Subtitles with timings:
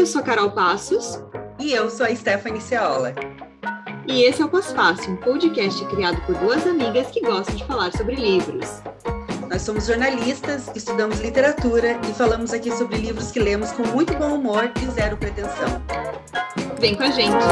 [0.00, 1.22] eu sou a Carol Passos.
[1.58, 3.14] E eu sou a Stephanie Ceola.
[4.08, 7.92] E esse é o Pós-Fácil, um podcast criado por duas amigas que gostam de falar
[7.92, 8.80] sobre livros.
[9.46, 14.36] Nós somos jornalistas, estudamos literatura e falamos aqui sobre livros que lemos com muito bom
[14.36, 15.82] humor e zero pretensão.
[16.78, 17.44] Vem com a gente!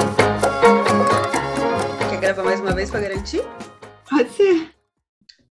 [2.08, 3.42] Quer gravar mais uma vez para garantir?
[4.08, 4.74] Pode ser.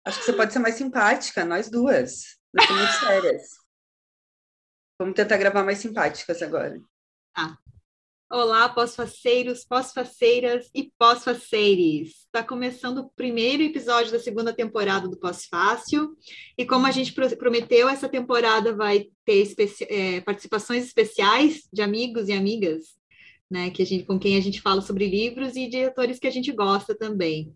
[0.05, 2.38] Acho que você pode ser mais simpática, nós duas.
[2.54, 3.41] Nós somos sérias.
[4.97, 6.79] Vamos tentar gravar mais simpáticas agora.
[7.38, 7.57] Ah.
[8.32, 12.11] Olá, pós-faceiros, pós-faceiras e pós-faceires.
[12.25, 16.16] Está começando o primeiro episódio da segunda temporada do Pós-Fácil.
[16.58, 22.30] E como a gente prometeu, essa temporada vai ter especi é, participações especiais de amigos
[22.30, 22.96] e amigas,
[23.52, 26.28] né, que a gente, com quem a gente fala sobre livros e de autores que
[26.28, 27.54] a gente gosta também.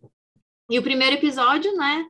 [0.70, 2.06] E o primeiro episódio, né,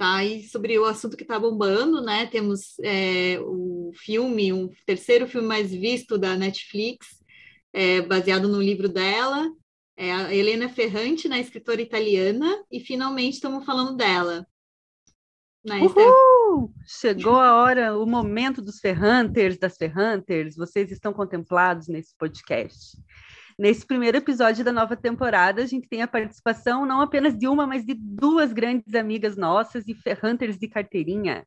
[0.00, 0.24] Tá?
[0.24, 2.24] E sobre o assunto que está bombando, né?
[2.24, 7.22] Temos é, o filme, um terceiro filme mais visto da Netflix,
[7.70, 9.46] é, baseado no livro dela,
[9.94, 14.46] é a Helena Ferrante, né, escritora italiana, e finalmente estamos falando dela.
[15.62, 16.72] Né, Uhul!
[16.86, 22.96] Chegou a hora, o momento dos Ferranters, das Ferranters, vocês estão contemplados nesse podcast.
[23.60, 27.66] Nesse primeiro episódio da nova temporada, a gente tem a participação não apenas de uma,
[27.66, 31.46] mas de duas grandes amigas nossas e ferranters de carteirinha.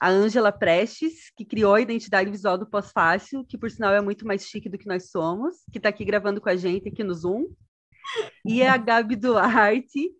[0.00, 4.26] A Ângela Prestes, que criou a identidade visual do Pós-Fácil, que por sinal é muito
[4.26, 7.14] mais chique do que nós somos, que está aqui gravando com a gente aqui no
[7.14, 7.46] Zoom.
[8.44, 10.10] E a Gabi Duarte,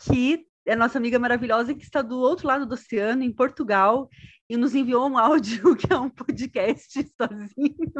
[0.00, 4.10] que é nossa amiga maravilhosa, que está do outro lado do oceano, em Portugal,
[4.50, 7.92] e nos enviou um áudio que é um podcast sozinho.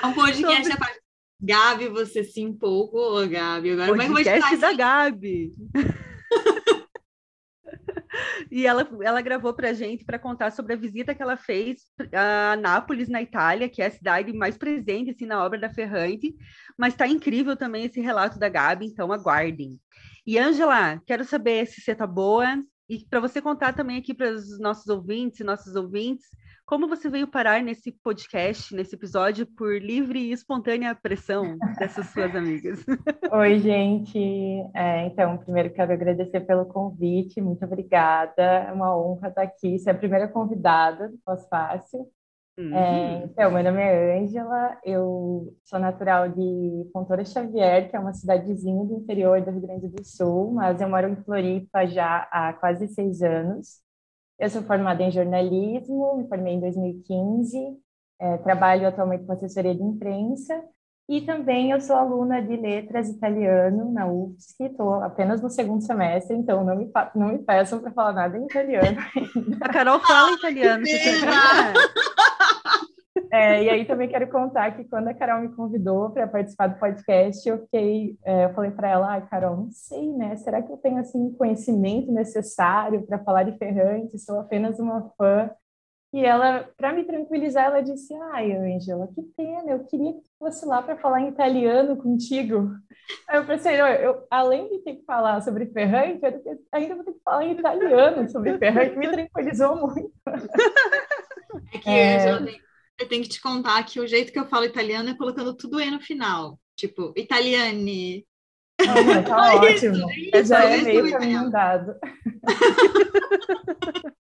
[0.00, 1.07] É um podcast sobre...
[1.40, 3.70] Gabi, você se empolgou, Gabi.
[3.72, 5.52] Agora, Podcast como é que eu vou da Gabi.
[8.50, 11.82] e ela, ela gravou para a gente para contar sobre a visita que ela fez
[12.12, 16.34] a Nápoles, na Itália, que é a cidade mais presente assim, na obra da Ferrante.
[16.76, 19.78] Mas está incrível também esse relato da Gabi, então aguardem.
[20.26, 24.32] E, Angela, quero saber se você está boa e para você contar também aqui para
[24.32, 26.26] os nossos ouvintes e nossos ouvintes
[26.68, 32.36] como você veio parar nesse podcast, nesse episódio, por livre e espontânea pressão dessas suas
[32.36, 32.84] amigas?
[33.32, 34.18] Oi, gente.
[34.74, 38.42] É, então, primeiro quero agradecer pelo convite, muito obrigada.
[38.42, 42.06] É uma honra estar aqui, ser a primeira convidada do Pós-Fácil.
[42.58, 42.76] Uhum.
[42.76, 48.12] É, então, meu nome é Ângela, eu sou natural de Fontoura Xavier, que é uma
[48.12, 52.52] cidadezinha do interior do Rio Grande do Sul, mas eu moro em Floripa já há
[52.52, 53.87] quase seis anos.
[54.38, 57.76] Eu sou formada em jornalismo, me formei em 2015,
[58.20, 60.54] é, trabalho atualmente com assessoria de imprensa
[61.08, 66.36] e também eu sou aluna de letras italiano na UFSC, estou apenas no segundo semestre,
[66.36, 68.98] então não me, não me peçam para falar nada em italiano.
[69.62, 70.84] A Carol fala italiano.
[73.30, 76.78] É, e aí também quero contar que quando a Carol me convidou para participar do
[76.78, 80.36] podcast, eu fiquei, é, eu falei para ela, ah, Carol, não sei, né?
[80.36, 84.18] Será que eu tenho assim conhecimento necessário para falar de Ferrante?
[84.18, 85.50] Sou apenas uma fã.
[86.12, 90.64] E ela, para me tranquilizar, ela disse: Ai, Angela, que pena, eu queria que fosse
[90.64, 92.70] lá para falar em italiano contigo.
[93.28, 97.04] Aí eu pensei: eu, eu, além de ter que falar sobre Ferrante, eu ainda vou
[97.04, 98.96] ter que falar em italiano sobre Ferrante.
[98.96, 100.12] Me tranquilizou muito.
[101.74, 102.16] É que, é...
[102.16, 102.50] Angela,
[102.98, 105.80] eu tenho que te contar que o jeito que eu falo italiano é colocando tudo
[105.80, 106.58] E no final.
[106.76, 108.26] Tipo, italiani.
[108.80, 110.10] Ah, tá ótimo.
[110.10, 111.94] Isso, Já é meio caminho andado.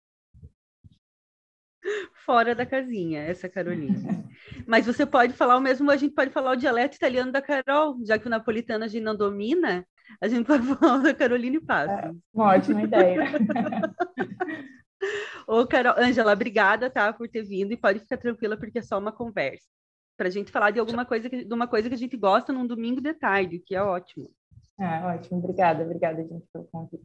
[2.25, 4.25] Fora da casinha, essa Carolina.
[4.67, 7.99] Mas você pode falar o mesmo, a gente pode falar o dialeto italiano da Carol,
[8.05, 9.87] já que o napolitano a gente não domina,
[10.21, 11.93] a gente pode falar da Carolina e passa.
[11.93, 13.31] É, uma ótima ideia.
[15.47, 18.99] Ô, Carol, Angela, obrigada, tá, por ter vindo e pode ficar tranquila porque é só
[18.99, 19.69] uma conversa.
[20.17, 22.53] Para a gente falar de alguma coisa, que, de uma coisa que a gente gosta
[22.53, 24.31] num domingo de tarde, que é ótimo.
[24.79, 27.05] Ah, ótimo, obrigada, obrigada, gente, pelo convite.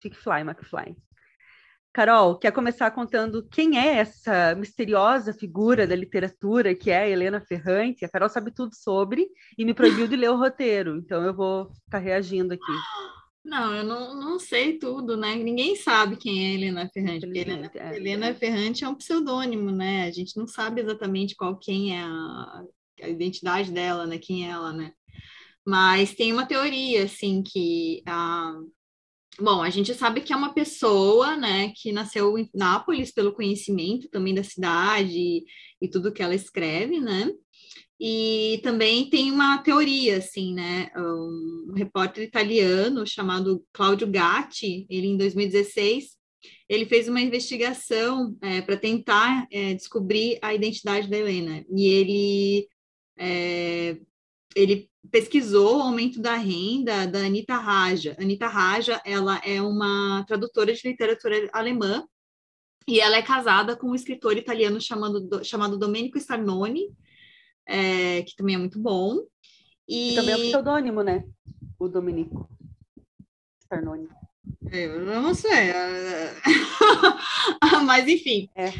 [0.00, 0.96] Chick Fly, McFly.
[1.92, 7.40] Carol, quer começar contando quem é essa misteriosa figura da literatura que é a Helena
[7.40, 8.04] Ferrante?
[8.04, 9.28] A Carol sabe tudo sobre
[9.58, 12.62] e me proibiu de ler o roteiro, então eu vou estar reagindo aqui.
[13.44, 15.34] Não, eu não, não sei tudo, né?
[15.34, 18.34] Ninguém sabe quem é Helena Ferrante, porque Helena, é, Helena é.
[18.34, 20.04] Ferrante é um pseudônimo, né?
[20.04, 22.64] A gente não sabe exatamente qual quem é a,
[23.02, 24.18] a identidade dela, né?
[24.18, 24.92] Quem é ela, né?
[25.66, 28.54] Mas tem uma teoria, assim, que a,
[29.40, 34.08] Bom, a gente sabe que é uma pessoa, né, que nasceu em Nápoles pelo conhecimento
[34.10, 35.44] também da cidade e,
[35.80, 37.30] e tudo que ela escreve, né?
[38.04, 40.90] E também tem uma teoria, assim, né?
[40.96, 46.16] Um repórter italiano chamado Claudio Gatti, ele em 2016,
[46.68, 51.64] ele fez uma investigação é, para tentar é, descobrir a identidade da Helena.
[51.72, 52.68] E ele
[53.16, 53.96] é,
[54.56, 58.16] ele pesquisou o aumento da renda da Anita Raja.
[58.18, 62.04] Anita Raja, ela é uma tradutora de literatura alemã
[62.88, 66.88] e ela é casada com um escritor italiano chamado, chamado Domenico Starnoni,
[67.66, 69.18] é, que também é muito bom.
[69.88, 70.14] E...
[70.14, 71.24] Também é um pseudônimo, né?
[71.78, 72.48] O Domenico
[73.60, 74.08] Starnoni.
[74.70, 75.72] Eu não sei.
[77.84, 78.48] Mas, enfim.
[78.54, 78.72] É.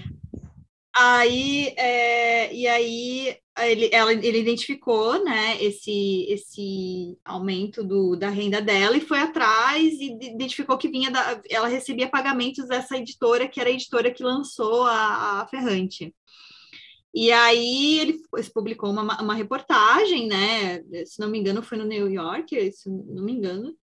[0.94, 8.60] Aí, é, e aí ele, ela, ele identificou, né, esse, esse aumento do, da renda
[8.60, 13.60] dela e foi atrás e identificou que vinha da, ela recebia pagamentos dessa editora, que
[13.60, 16.14] era a editora que lançou a, a Ferrante.
[17.14, 18.20] E aí ele
[18.54, 23.22] publicou uma, uma reportagem, né, se não me engano foi no New York, se não
[23.22, 23.76] me engano,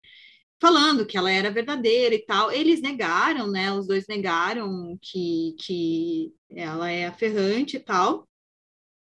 [0.60, 2.52] falando que ela era verdadeira e tal.
[2.52, 3.72] Eles negaram, né?
[3.72, 8.28] Os dois negaram que, que ela é aferrante e tal.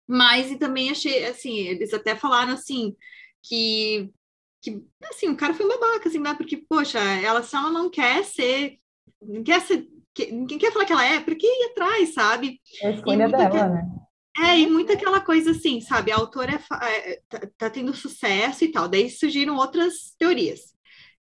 [0.06, 2.96] Mas e também achei, assim, eles até falaram assim
[3.42, 4.10] que,
[4.62, 6.34] que assim, o cara foi babaca, assim, né?
[6.34, 8.78] Porque, poxa, ela, se ela não quer ser,
[9.20, 12.60] não quer ser, quem quer falar que ela é, por que ir atrás, sabe?
[12.82, 13.98] É a escolha dela, que, né?
[14.44, 16.12] É, e muito aquela coisa assim, sabe?
[16.12, 16.52] A autora
[16.82, 18.88] é, é, tá, tá tendo sucesso e tal.
[18.88, 20.76] Daí surgiram outras teorias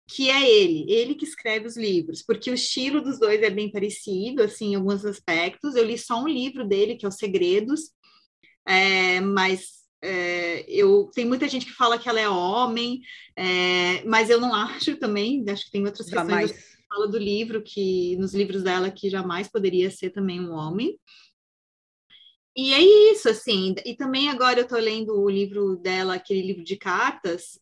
[0.08, 3.70] que é ele, ele que escreve os livros, porque o estilo dos dois é bem
[3.70, 5.74] parecido, assim, em alguns aspectos.
[5.74, 7.90] Eu li só um livro dele, que é Os Segredos,
[8.66, 13.00] é, mas é, eu tem muita gente que fala que ela é homem,
[13.36, 15.44] é, mas eu não acho também.
[15.48, 16.52] Acho que tem outras jamais.
[16.52, 20.52] questões que fala do livro que nos livros dela que jamais poderia ser também um
[20.52, 20.96] homem.
[22.56, 22.80] E é
[23.12, 23.74] isso, assim.
[23.84, 27.60] E também agora eu estou lendo o livro dela, aquele livro de cartas,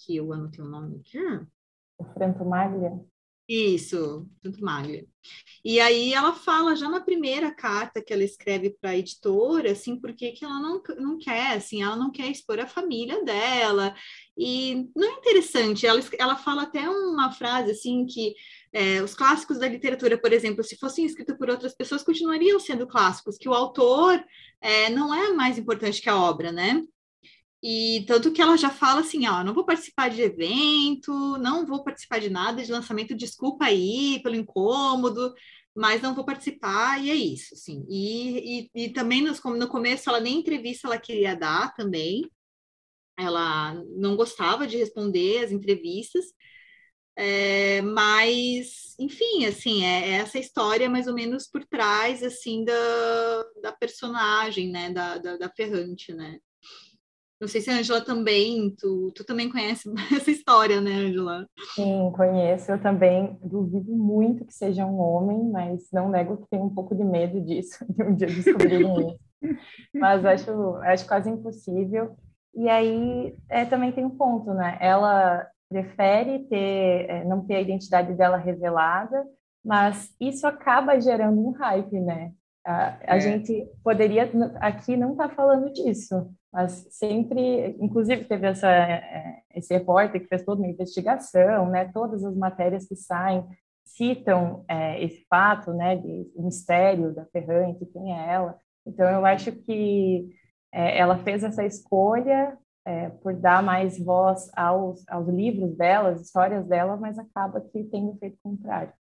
[0.00, 1.18] que eu anotei o nome aqui.
[1.98, 3.00] O Franto Maglia.
[3.48, 5.06] Isso, Franto Maglia.
[5.64, 10.00] E aí ela fala já na primeira carta que ela escreve para a editora, assim,
[10.00, 13.94] porque que ela não, não quer, assim, ela não quer expor a família dela.
[14.36, 18.34] E não é interessante, ela, ela fala até uma frase, assim, que
[18.72, 22.86] é, os clássicos da literatura, por exemplo, se fossem escritos por outras pessoas, continuariam sendo
[22.86, 24.24] clássicos, que o autor
[24.60, 26.82] é, não é mais importante que a obra, né?
[27.62, 31.84] E tanto que ela já fala assim, ó, não vou participar de evento, não vou
[31.84, 35.32] participar de nada de lançamento, desculpa aí pelo incômodo,
[35.74, 37.84] mas não vou participar, e é isso, assim.
[37.88, 42.28] E, e, e também nos, no começo ela nem entrevista ela queria dar também,
[43.16, 46.26] ela não gostava de responder as entrevistas,
[47.16, 53.44] é, mas, enfim, assim, é, é, essa história mais ou menos por trás, assim, da,
[53.62, 56.38] da personagem, né, da, da, da Ferrante, né.
[57.40, 61.44] Não sei se a Angela também, tu, tu também conhece essa história, né, Angela?
[61.74, 62.70] Sim, conheço.
[62.70, 66.94] Eu também duvido muito que seja um homem, mas não nego que tenho um pouco
[66.94, 69.18] de medo disso, de um dia descobrirem isso.
[69.92, 72.16] Mas acho, acho quase impossível.
[72.54, 74.78] E aí é, também tem um ponto, né?
[74.80, 79.24] Ela prefere ter, é, não ter a identidade dela revelada,
[79.64, 82.32] mas isso acaba gerando um hype, né?
[82.64, 83.20] A, a é.
[83.20, 84.30] gente poderia
[84.60, 90.28] aqui não estar tá falando disso, mas sempre, inclusive teve essa, é, esse repórter que
[90.28, 91.90] fez toda uma investigação, né?
[91.92, 93.44] Todas as matérias que saem
[93.84, 95.96] citam é, esse fato, né?
[95.96, 98.58] De o mistério da Ferrante, quem é ela.
[98.86, 100.28] Então eu acho que
[100.72, 106.20] é, ela fez essa escolha é, por dar mais voz aos, aos livros dela, às
[106.20, 108.92] histórias dela, mas acaba que tem o efeito contrário.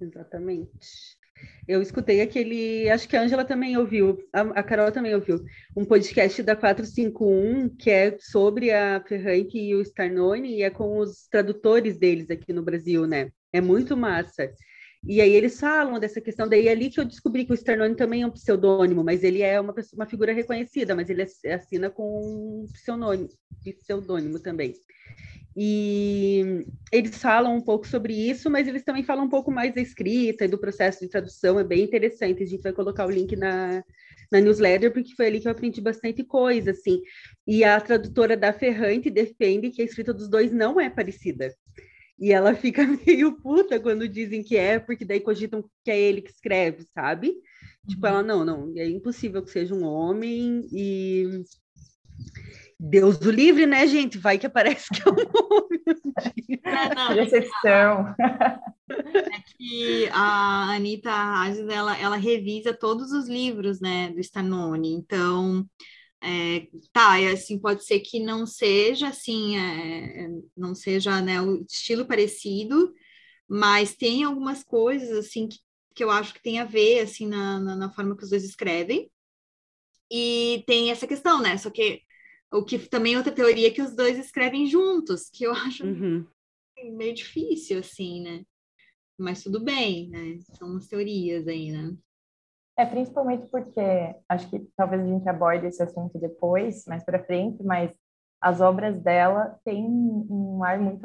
[0.00, 1.18] Exatamente.
[1.66, 5.44] Eu escutei aquele, acho que a Angela também ouviu, a, a, Carol também ouviu,
[5.76, 10.98] um podcast da 451 que é sobre a Ferranque e o Starnone e é com
[10.98, 13.30] os tradutores deles aqui no Brasil, né?
[13.52, 14.52] É muito massa.
[15.06, 17.94] E aí eles falam dessa questão, daí é ali que eu descobri que o Sternoni
[17.94, 22.62] também é um pseudônimo, mas ele é uma, uma figura reconhecida, mas ele assina com
[22.62, 23.28] um pseudônimo,
[23.82, 24.74] pseudônimo também.
[25.56, 29.80] E eles falam um pouco sobre isso, mas eles também falam um pouco mais da
[29.80, 32.42] escrita e do processo de tradução, é bem interessante.
[32.42, 33.84] A gente vai colocar o link na,
[34.32, 37.00] na newsletter, porque foi ali que eu aprendi bastante coisa, assim.
[37.46, 41.54] E a tradutora da Ferrante defende que a escrita dos dois não é parecida.
[42.18, 46.22] E ela fica meio puta quando dizem que é, porque daí cogitam que é ele
[46.22, 47.28] que escreve, sabe?
[47.28, 47.88] Tipo, uhum.
[47.88, 51.44] Tipo, ela, não, não, é impossível que seja um homem e
[52.78, 54.18] Deus do livre, né, gente?
[54.18, 55.14] Vai que aparece que é um
[55.50, 56.60] homem.
[56.64, 58.14] É, não, Decepção.
[58.18, 64.92] É que a Anitta Hazes, ela, ela revisa todos os livros, né, do Stanoni.
[64.92, 65.66] Então,
[66.24, 71.64] é, tá, é assim, pode ser que não seja, assim, é, não seja, né, o
[71.68, 72.94] estilo parecido,
[73.46, 75.58] mas tem algumas coisas, assim, que,
[75.94, 78.42] que eu acho que tem a ver, assim, na, na, na forma que os dois
[78.44, 79.10] escrevem.
[80.10, 81.56] E tem essa questão, né?
[81.58, 82.02] Só que
[82.52, 85.84] o que também é outra teoria é que os dois escrevem juntos, que eu acho
[85.84, 86.26] uhum.
[86.96, 88.44] meio difícil, assim, né?
[89.18, 90.38] Mas tudo bem, né?
[90.58, 91.94] São umas teorias aí, né?
[92.76, 93.80] É, principalmente porque
[94.28, 97.94] acho que talvez a gente aborde esse assunto depois, mais para frente, mas
[98.40, 101.02] as obras dela têm um ar muito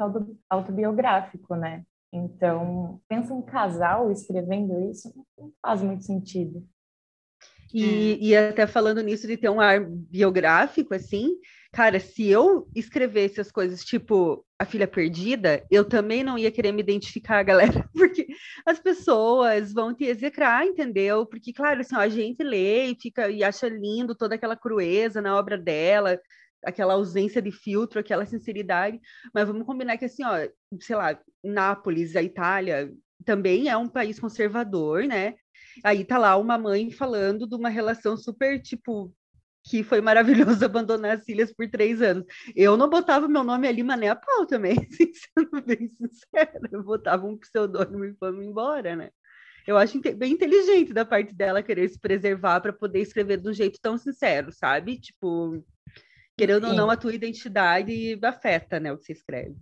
[0.48, 1.84] autobiográfico, né?
[2.12, 6.66] Então, pensa um casal escrevendo isso, não faz muito sentido.
[7.72, 11.36] E, e até falando nisso de ter um ar biográfico, assim,
[11.72, 16.72] cara, se eu escrevesse as coisas tipo A Filha Perdida, eu também não ia querer
[16.72, 18.26] me identificar galera, porque
[18.66, 21.26] as pessoas vão te execrar, entendeu?
[21.26, 25.20] Porque, claro, assim, ó, a gente lê e fica e acha lindo toda aquela crueza
[25.20, 26.18] na obra dela,
[26.64, 29.00] aquela ausência de filtro, aquela sinceridade,
[29.34, 30.48] mas vamos combinar que assim, ó,
[30.80, 32.92] sei lá, Nápoles, a Itália,
[33.24, 35.34] também é um país conservador, né?
[35.84, 39.14] Aí tá lá uma mãe falando de uma relação super, tipo,
[39.64, 42.24] que foi maravilhoso abandonar as filhas por três anos.
[42.54, 46.60] Eu não botava meu nome ali, mané a pau também, sendo bem sincera.
[46.70, 49.10] Eu botava um pseudônimo e vamos embora, né?
[49.66, 53.52] Eu acho bem inteligente da parte dela querer se preservar para poder escrever de um
[53.52, 54.98] jeito tão sincero, sabe?
[54.98, 55.62] Tipo,
[56.36, 56.70] querendo Sim.
[56.70, 59.54] ou não, a tua identidade afeta, né, o que você escreve.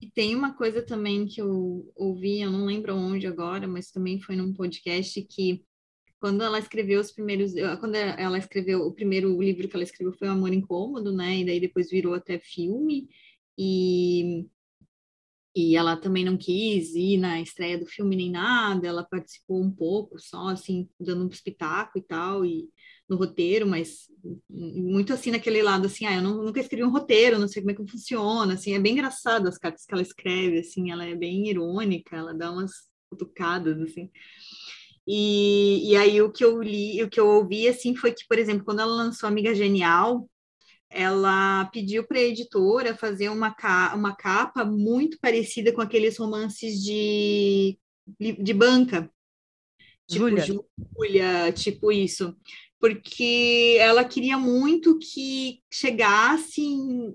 [0.00, 4.20] E tem uma coisa também que eu ouvi, eu não lembro onde agora, mas também
[4.20, 5.64] foi num podcast que
[6.20, 10.28] quando ela escreveu os primeiros, quando ela escreveu o primeiro livro que ela escreveu foi
[10.28, 11.38] o Amor Incômodo, né?
[11.38, 13.08] E daí depois virou até filme
[13.58, 14.46] e
[15.56, 19.70] e ela também não quis ir na estreia do filme nem nada, ela participou um
[19.70, 22.68] pouco, só assim, dando um espetáculo e tal, e
[23.08, 24.06] no roteiro, mas
[24.50, 27.70] muito assim naquele lado, assim, ah, eu não, nunca escrevi um roteiro, não sei como
[27.70, 31.14] é que funciona, assim, é bem engraçado as cartas que ela escreve, assim, ela é
[31.14, 32.72] bem irônica, ela dá umas
[33.08, 34.10] cutucadas, assim.
[35.06, 38.38] E, e aí o que eu li, o que eu ouvi, assim, foi que, por
[38.38, 40.28] exemplo, quando ela lançou Amiga Genial,
[40.90, 46.82] ela pediu para a editora fazer uma, ca uma capa muito parecida com aqueles romances
[46.82, 47.78] de,
[48.18, 49.10] de banca,
[50.08, 50.44] tipo Julia.
[50.44, 52.36] Julia, tipo isso.
[52.78, 56.62] Porque ela queria muito que chegasse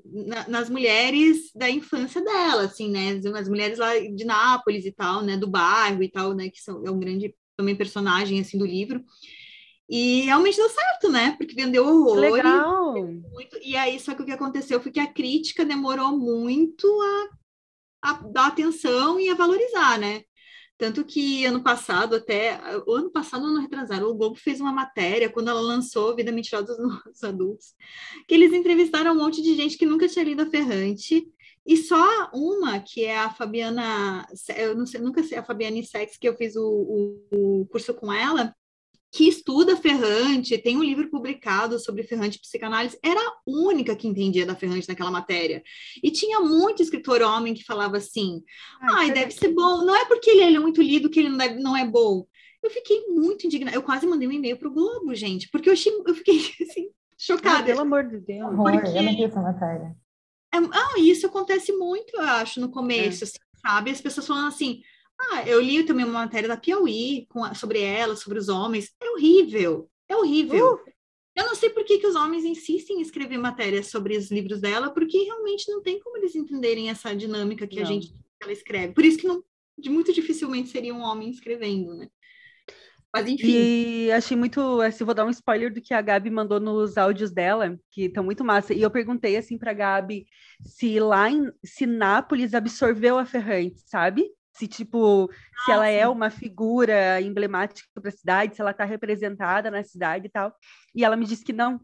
[0.05, 5.23] na, nas mulheres da infância dela, assim, né, as mulheres lá de Nápoles e tal,
[5.23, 8.65] né, do bairro e tal, né, que são, é um grande também personagem, assim, do
[8.65, 9.03] livro,
[9.89, 12.33] e realmente deu certo, né, porque vendeu horrores.
[12.33, 12.93] Legal!
[13.31, 16.87] Muito, e aí, só que o que aconteceu foi que a crítica demorou muito
[18.01, 20.23] a, a dar atenção e a valorizar, né,
[20.81, 25.29] tanto que ano passado, até o ano passado, ano retrasado, o Globo fez uma matéria
[25.29, 26.75] quando ela lançou Vida Mentirosa
[27.05, 27.75] dos Adultos,
[28.27, 31.27] que eles entrevistaram um monte de gente que nunca tinha lido a Ferrante,
[31.65, 34.27] e só uma, que é a Fabiana,
[34.57, 36.63] eu não sei, nunca sei, a Fabiana Sex, que eu fiz o,
[37.31, 38.53] o, o curso com ela,
[39.11, 44.07] que estuda Ferrante, tem um livro publicado sobre Ferrante e psicanálise, era a única que
[44.07, 45.61] entendia da Ferrante naquela matéria.
[46.01, 48.41] E tinha muito escritor homem que falava assim:
[48.81, 49.83] ai, ai deve ser bom.
[49.83, 52.25] Não é porque ele é muito lido que ele não, deve, não é bom.
[52.63, 53.75] Eu fiquei muito indignada.
[53.75, 56.89] Eu quase mandei um e-mail para o Globo, gente, porque eu, achei, eu fiquei assim,
[57.17, 57.59] chocada.
[57.59, 58.55] Ah, pelo amor de Deus.
[58.55, 58.97] Porque...
[58.97, 59.93] Eu não vi essa matéria.
[60.53, 63.27] É, ah, isso acontece muito, eu acho, no começo, é.
[63.27, 63.91] assim, sabe?
[63.91, 64.81] As pessoas falando assim,
[65.19, 68.91] ah, eu li também uma matéria da Piauí com, sobre ela, sobre os homens.
[69.01, 70.75] É horrível, é horrível.
[70.75, 70.91] Uh!
[71.33, 74.59] Eu não sei por que, que os homens insistem em escrever matérias sobre os livros
[74.59, 77.83] dela, porque realmente não tem como eles entenderem essa dinâmica que não.
[77.83, 78.93] a gente ela escreve.
[78.93, 79.41] Por isso que não,
[79.87, 82.09] muito dificilmente seria um homem escrevendo, né?
[83.13, 83.47] Mas enfim.
[83.47, 87.31] E achei muito, assim, vou dar um spoiler do que a Gabi mandou nos áudios
[87.31, 88.73] dela, que estão muito massa.
[88.73, 90.25] E eu perguntei assim para Gabi
[90.61, 94.29] se lá em se Nápoles absorveu a Ferrante, sabe?
[94.53, 96.03] se tipo, ah, se ela é sim.
[96.03, 100.53] é uma figura emblemática para a cidade, se ela está representada na cidade e tal.
[100.93, 101.79] E ela me disse que não.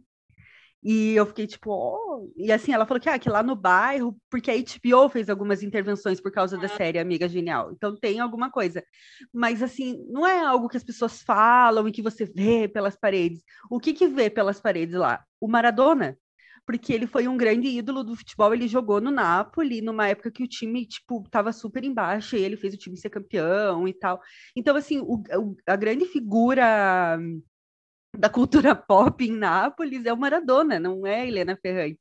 [0.84, 2.32] E eu fiquei tipo, oh.
[2.38, 5.64] e assim, ela falou que, ah, que lá no bairro, porque a HBO fez algumas
[5.64, 7.72] intervenções por causa da série Amiga Genial.
[7.72, 8.84] Então tem alguma coisa.
[9.34, 13.44] Mas assim, não é algo que as pessoas falam e que você vê pelas paredes.
[13.70, 15.24] O que que vê pelas paredes lá?
[15.42, 16.18] O Maradona
[16.68, 20.44] porque ele foi um grande ídolo do futebol, ele jogou no Napoli, numa época que
[20.44, 24.20] o time, tipo, tava super embaixo, e ele fez o time ser campeão e tal.
[24.54, 25.24] Então, assim, o,
[25.66, 27.18] a grande figura
[28.18, 32.00] da cultura pop em Nápoles é o Maradona, não é Helena Ferrante.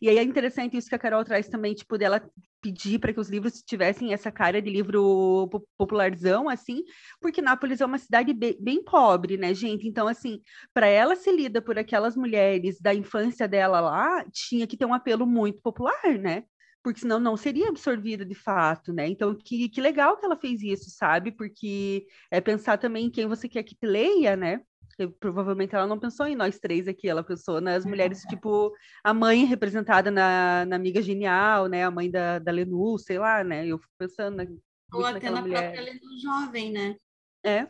[0.00, 2.22] E aí é interessante isso que a Carol traz também, tipo, dela
[2.60, 6.82] pedir para que os livros tivessem essa cara de livro popularzão, assim,
[7.20, 9.86] porque Nápoles é uma cidade bem, bem pobre, né, gente?
[9.86, 10.40] Então, assim,
[10.74, 14.94] para ela ser lida por aquelas mulheres da infância dela lá, tinha que ter um
[14.94, 16.44] apelo muito popular, né?
[16.82, 19.06] Porque senão não seria absorvida de fato, né?
[19.06, 21.32] Então, que, que legal que ela fez isso, sabe?
[21.32, 24.60] Porque é pensar também em quem você quer que leia, né?
[25.06, 28.74] Provavelmente ela não pensou em nós três aqui, ela pensou nas mulheres, tipo,
[29.04, 31.84] a mãe representada na, na Amiga Genial, né?
[31.84, 33.66] A mãe da, da Lenu, sei lá, né?
[33.66, 34.46] Eu fico pensando na,
[34.92, 35.72] Ou até na mulher.
[35.72, 36.96] própria Lenu jovem, né?
[37.44, 37.68] É,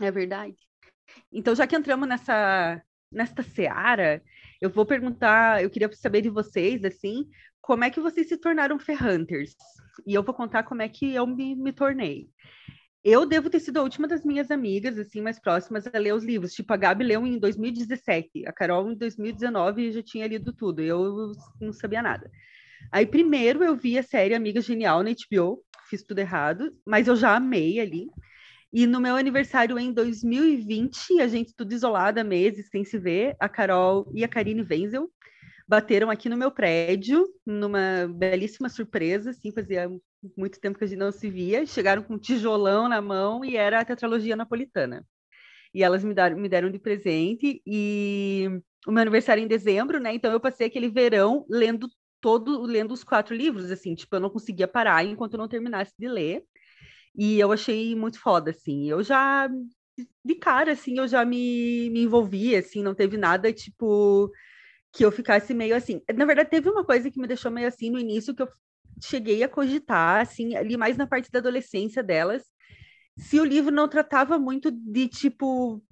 [0.00, 0.56] é verdade.
[1.32, 4.22] Então, já que entramos nessa, nesta seara,
[4.60, 7.28] eu vou perguntar, eu queria saber de vocês, assim,
[7.60, 9.54] como é que vocês se tornaram Ferhunters?
[10.06, 12.28] E eu vou contar como é que eu me, me tornei.
[13.08, 16.24] Eu devo ter sido a última das minhas amigas, assim, mais próximas a ler os
[16.24, 16.52] livros.
[16.52, 21.30] Tipo, a Gabi leu em 2017, a Carol em 2019 já tinha lido tudo, eu
[21.60, 22.28] não sabia nada.
[22.90, 27.14] Aí, primeiro, eu vi a série Amiga Genial na HBO, fiz tudo errado, mas eu
[27.14, 28.08] já amei ali.
[28.72, 33.48] E no meu aniversário em 2020, a gente tudo isolada, meses sem se ver, a
[33.48, 35.08] Carol e a Karine Wenzel
[35.68, 39.88] bateram aqui no meu prédio, numa belíssima surpresa, assim, fazia
[40.36, 43.56] muito tempo que a gente não se via, chegaram com um tijolão na mão e
[43.56, 45.04] era a tetralogia napolitana.
[45.74, 48.48] E elas me deram, me deram de presente, e
[48.86, 50.14] o meu aniversário é em dezembro, né?
[50.14, 51.88] Então eu passei aquele verão lendo
[52.20, 55.92] todo, lendo os quatro livros, assim, tipo, eu não conseguia parar enquanto eu não terminasse
[55.98, 56.44] de ler.
[57.14, 58.88] E eu achei muito foda, assim.
[58.88, 59.48] Eu já,
[60.24, 64.30] de cara, assim, eu já me, me envolvi, assim, não teve nada, tipo,
[64.92, 66.02] que eu ficasse meio assim.
[66.14, 68.48] Na verdade, teve uma coisa que me deixou meio assim no início, que eu
[69.02, 72.42] cheguei a cogitar, assim, ali mais na parte da adolescência delas,
[73.18, 75.82] se o livro não tratava muito de, tipo,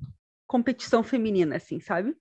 [0.46, 2.14] competição feminina, assim, sabe?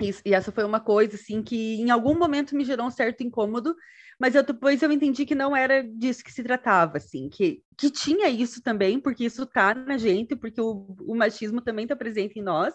[0.00, 3.22] Isso, e essa foi uma coisa, assim, que em algum momento me gerou um certo
[3.22, 3.74] incômodo,
[4.18, 7.90] mas eu, depois eu entendi que não era disso que se tratava, assim, que, que
[7.90, 12.38] tinha isso também, porque isso tá na gente, porque o, o machismo também está presente
[12.38, 12.74] em nós,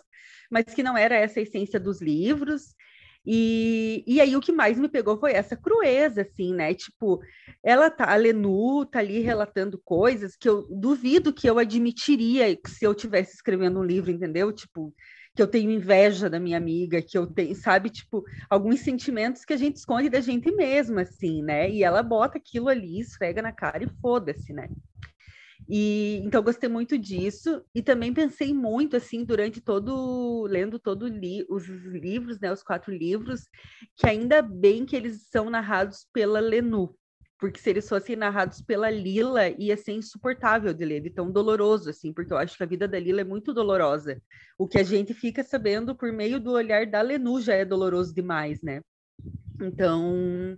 [0.49, 2.75] mas que não era essa a essência dos livros,
[3.25, 6.73] e, e aí o que mais me pegou foi essa crueza, assim, né?
[6.73, 7.19] Tipo,
[7.63, 12.85] ela tá, a Lenu tá ali relatando coisas que eu duvido que eu admitiria se
[12.85, 14.51] eu tivesse escrevendo um livro, entendeu?
[14.51, 14.93] Tipo,
[15.35, 19.53] que eu tenho inveja da minha amiga, que eu tenho, sabe, tipo, alguns sentimentos que
[19.53, 21.69] a gente esconde da gente mesma, assim, né?
[21.69, 24.69] E ela bota aquilo ali, esfrega na cara e foda-se, né?
[25.67, 31.45] E então gostei muito disso e também pensei muito assim durante todo lendo todo li,
[31.49, 33.47] os livros, né, os quatro livros,
[33.97, 36.95] que ainda bem que eles são narrados pela Lenu,
[37.39, 41.89] porque se eles fossem narrados pela Lila ia ser insuportável de ler, de tão doloroso
[41.89, 44.21] assim, porque eu acho que a vida da Lila é muito dolorosa.
[44.57, 48.13] O que a gente fica sabendo por meio do olhar da Lenu já é doloroso
[48.13, 48.81] demais, né?
[49.61, 50.57] Então,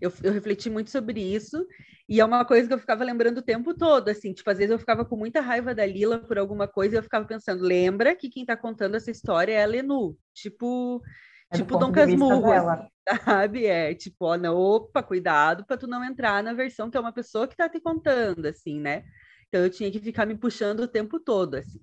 [0.00, 1.66] eu, eu refleti muito sobre isso
[2.08, 4.70] e é uma coisa que eu ficava lembrando o tempo todo, assim, tipo, às vezes
[4.70, 8.16] eu ficava com muita raiva da Lila por alguma coisa e eu ficava pensando, lembra
[8.16, 11.02] que quem tá contando essa história é a Lenu, tipo,
[11.50, 12.88] é tipo Dom Casmurro, assim,
[13.24, 13.66] sabe?
[13.66, 17.12] É, tipo, ó, não, opa, cuidado para tu não entrar na versão que é uma
[17.12, 19.04] pessoa que tá te contando, assim, né?
[19.48, 21.80] Então eu tinha que ficar me puxando o tempo todo, assim.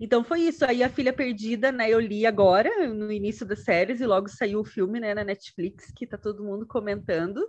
[0.00, 0.64] Então foi isso.
[0.64, 1.90] Aí a Filha Perdida, né?
[1.90, 5.90] Eu li agora, no início das séries, e logo saiu o filme, né, na Netflix,
[5.94, 7.44] que tá todo mundo comentando.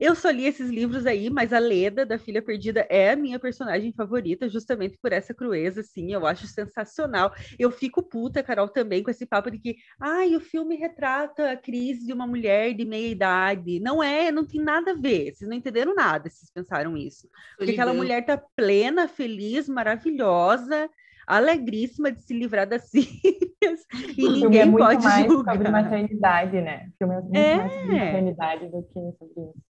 [0.00, 3.36] Eu só li esses livros aí, mas a Leda, da Filha Perdida, é a minha
[3.36, 7.34] personagem favorita, justamente por essa crueza, assim, eu acho sensacional.
[7.58, 11.56] Eu fico puta, Carol, também, com esse papo de que, ai, o filme retrata a
[11.56, 13.80] crise de uma mulher de meia idade.
[13.80, 17.28] Não é, não tem nada a ver, vocês não entenderam nada, vocês pensaram isso.
[17.56, 20.88] Porque aquela mulher tá plena, feliz, maravilhosa,
[21.28, 23.86] alegríssima de se livrar das sírias
[24.16, 25.56] e ninguém é muito pode mais julgar.
[25.56, 26.88] sobre maternidade, né?
[26.88, 27.56] O filme é muito é.
[27.56, 29.68] mais sobre maternidade do que sobre isso.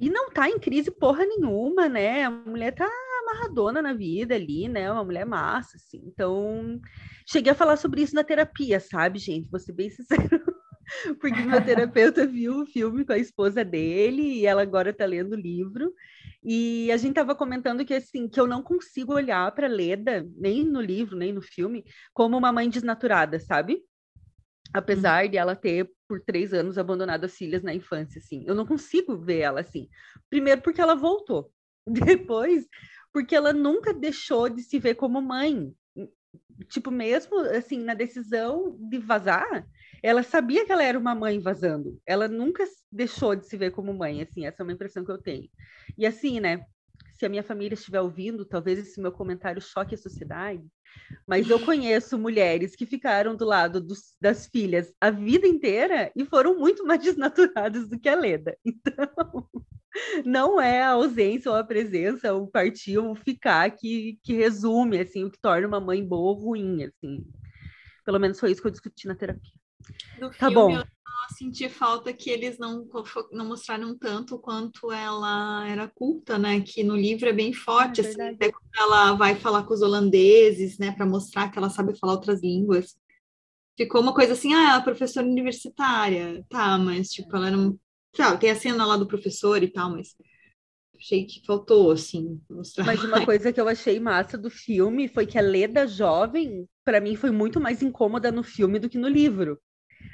[0.00, 2.24] E não tá em crise porra nenhuma, né?
[2.24, 2.88] A mulher tá
[3.20, 4.90] amarradona na vida ali, né?
[4.90, 6.02] Uma mulher massa, assim.
[6.06, 6.80] Então,
[7.26, 9.48] cheguei a falar sobre isso na terapia, sabe, gente?
[9.48, 10.42] Vou ser bem sincero.
[11.20, 15.34] Porque meu terapeuta viu o filme com a esposa dele e ela agora tá lendo
[15.34, 15.92] o livro.
[16.44, 20.64] E a gente tava comentando que assim, que eu não consigo olhar para Leda, nem
[20.64, 23.82] no livro, nem no filme, como uma mãe desnaturada, sabe?
[24.72, 28.66] apesar de ela ter por três anos abandonado as filhas na infância, assim, eu não
[28.66, 29.88] consigo ver ela assim.
[30.30, 31.52] Primeiro porque ela voltou,
[31.86, 32.66] depois
[33.12, 35.74] porque ela nunca deixou de se ver como mãe.
[36.70, 39.66] Tipo, mesmo assim, na decisão de vazar,
[40.02, 42.00] ela sabia que ela era uma mãe vazando.
[42.04, 45.18] Ela nunca deixou de se ver como mãe, assim, essa é uma impressão que eu
[45.18, 45.48] tenho.
[45.96, 46.64] E assim, né,
[47.12, 50.64] se a minha família estiver ouvindo, talvez esse meu comentário choque a sociedade,
[51.26, 56.24] mas eu conheço mulheres que ficaram do lado dos, das filhas a vida inteira e
[56.24, 58.56] foram muito mais desnaturadas do que a Leda.
[58.64, 59.46] Então,
[60.24, 64.98] não é a ausência ou a presença, o partir ou o ficar que, que resume
[64.98, 66.84] assim, o que torna uma mãe boa ou ruim.
[66.84, 67.22] Assim.
[68.02, 69.61] Pelo menos foi isso que eu discuti na terapia.
[70.18, 70.76] No tá filme, bom.
[70.78, 70.84] Eu
[71.36, 72.86] senti falta que eles não,
[73.32, 76.60] não mostraram tanto quanto ela era culta, né?
[76.60, 79.82] Que no livro é bem forte, é assim, até quando ela vai falar com os
[79.82, 80.92] holandeses, né?
[80.92, 82.96] Para mostrar que ela sabe falar outras línguas.
[83.76, 87.78] Ficou uma coisa assim, ah, ela é professora universitária, tá, mas tipo, ela era um.
[88.14, 90.14] Sabe, tem a cena lá do professor e tal, mas
[90.98, 92.84] achei que faltou, assim, mostrar.
[92.84, 97.00] Mas uma coisa que eu achei massa do filme foi que a Leda jovem, para
[97.00, 99.58] mim, foi muito mais incômoda no filme do que no livro.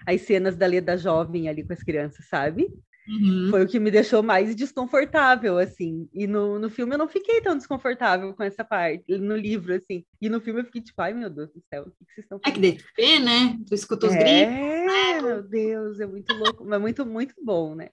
[0.07, 2.69] As cenas da Leda jovem ali com as crianças, sabe?
[3.09, 3.49] Uhum.
[3.49, 6.07] Foi o que me deixou mais desconfortável, assim.
[6.13, 10.05] E no, no filme eu não fiquei tão desconfortável com essa parte, no livro, assim.
[10.21, 12.39] E no filme eu fiquei tipo, ai meu Deus do céu, o que, vocês estão
[12.39, 12.65] fazendo?
[12.65, 13.59] É que DP, né?
[13.67, 14.93] Tu escuta os é, gritos.
[14.93, 17.89] É, meu Deus, é muito louco, mas muito, muito bom, né?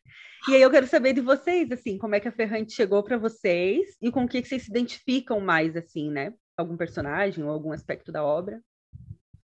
[0.50, 3.18] E aí eu quero saber de vocês, assim, como é que a Ferrante chegou para
[3.18, 6.34] vocês e com o que, que vocês se identificam mais, assim, né?
[6.58, 8.62] Algum personagem ou algum aspecto da obra?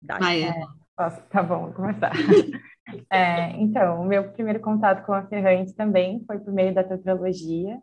[0.09, 0.53] Ah, é.
[0.97, 1.21] Posso?
[1.29, 2.11] Tá bom, vou começar.
[3.11, 7.79] é, então, o meu primeiro contato com a Ferrante também foi por meio da tetralogia.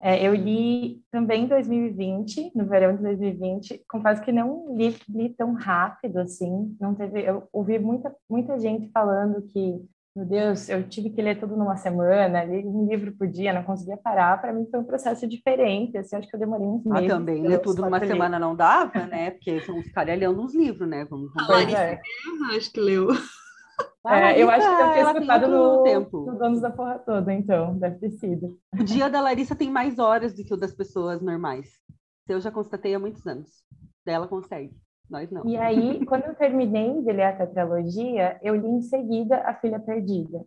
[0.00, 3.84] É, eu li também em 2020, no verão de 2020.
[3.88, 6.76] Confesso que não li, li tão rápido assim.
[6.80, 7.22] Não teve.
[7.22, 11.76] Eu ouvi muita muita gente falando que meu Deus, eu tive que ler tudo numa
[11.76, 14.38] semana, li um livro por dia, não conseguia parar.
[14.40, 17.10] Para mim foi um processo diferente, assim, acho que eu demorei uns ah, meses.
[17.10, 19.30] Ah, também, ler tudo numa semana não dava, né?
[19.30, 21.06] Porque são os caras lendo uns livros, né?
[21.08, 22.00] Vamos, vamos Larissa é.
[22.54, 23.08] acho que leu.
[24.04, 26.26] É, eu acho que eu tenho escutado no, tempo.
[26.26, 28.58] no Donos da Porra Toda, então, deve ter sido.
[28.78, 31.70] O dia da Larissa tem mais horas do que o das pessoas normais.
[32.28, 33.48] Eu já constatei há muitos anos.
[34.04, 34.74] Dela consegue.
[35.08, 35.46] Nós não.
[35.46, 39.78] E aí, quando eu terminei de ler a tetralogia, eu li em seguida A Filha
[39.78, 40.44] Perdida.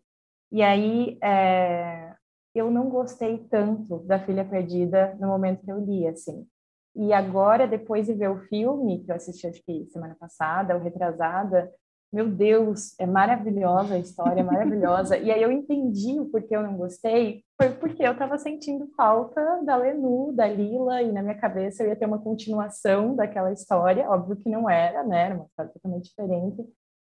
[0.52, 2.15] E aí, é,
[2.54, 6.48] eu não gostei tanto da Filha Perdida no momento que eu li, assim.
[6.96, 10.82] E agora, depois de ver o filme, que eu assisti acho que semana passada, ou
[10.82, 11.70] retrasada,
[12.15, 15.17] meu Deus, é maravilhosa a história, é maravilhosa.
[15.17, 19.62] e aí eu entendi o porquê eu não gostei, foi porque eu estava sentindo falta
[19.65, 24.10] da Lenu, da Lila, e na minha cabeça eu ia ter uma continuação daquela história,
[24.10, 26.63] óbvio que não era, né, era uma história totalmente diferente,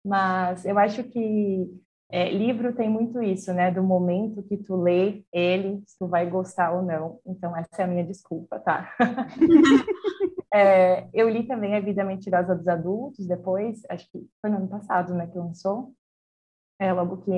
[0.05, 1.71] mas eu acho que
[2.11, 6.29] é, livro tem muito isso, né, do momento que tu lê ele, se tu vai
[6.29, 8.93] gostar ou não, então essa é a minha desculpa, tá?
[10.59, 14.69] É, eu li também A Vida Mentirosa dos Adultos, depois, acho que foi no ano
[14.69, 15.93] passado, né, que lançou.
[16.81, 17.31] É, logo, que,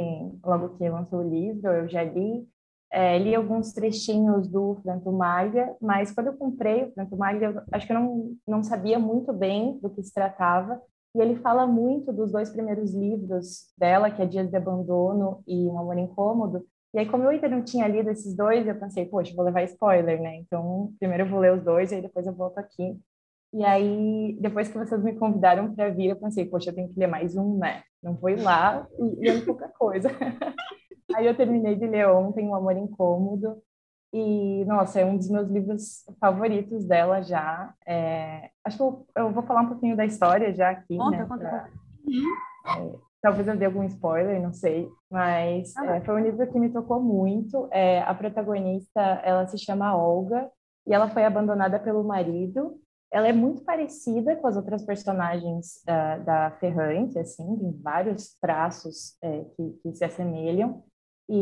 [0.44, 2.48] logo que lançou o livro, eu já li.
[2.92, 7.62] É, li alguns trechinhos do Franco Maglia, mas quando eu comprei o Franco Maglia, eu,
[7.72, 10.80] acho que eu não, não sabia muito bem do que se tratava.
[11.14, 15.68] E ele fala muito dos dois primeiros livros dela, que é Dias de Abandono e
[15.68, 19.06] Um Amor Incômodo, e aí, como eu ainda não tinha lido esses dois, eu pensei,
[19.06, 20.36] poxa, vou levar spoiler, né?
[20.38, 22.98] Então, primeiro eu vou ler os dois e aí depois eu volto aqui.
[23.52, 26.98] E aí, depois que vocês me convidaram para vir, eu pensei, poxa, eu tenho que
[26.98, 27.82] ler mais um, né?
[28.02, 30.08] Não vou ir lá lendo pouca coisa.
[31.14, 33.60] aí eu terminei de ler ontem O Amor Incômodo.
[34.12, 37.74] E, nossa, é um dos meus livros favoritos dela já.
[37.86, 38.50] É...
[38.64, 41.26] Acho que eu, eu, vou falar um pouquinho da história já aqui, conta, né?
[41.26, 41.68] Conta, pra...
[42.76, 46.58] É, talvez eu dê algum spoiler, não sei, mas ah, é, foi um livro que
[46.58, 47.68] me tocou muito.
[47.70, 50.50] É, a protagonista, ela se chama Olga
[50.86, 52.80] e ela foi abandonada pelo marido.
[53.12, 59.16] Ela é muito parecida com as outras personagens da, da Ferrante, assim, tem vários traços
[59.22, 60.82] é, que, que se assemelham.
[61.28, 61.36] E,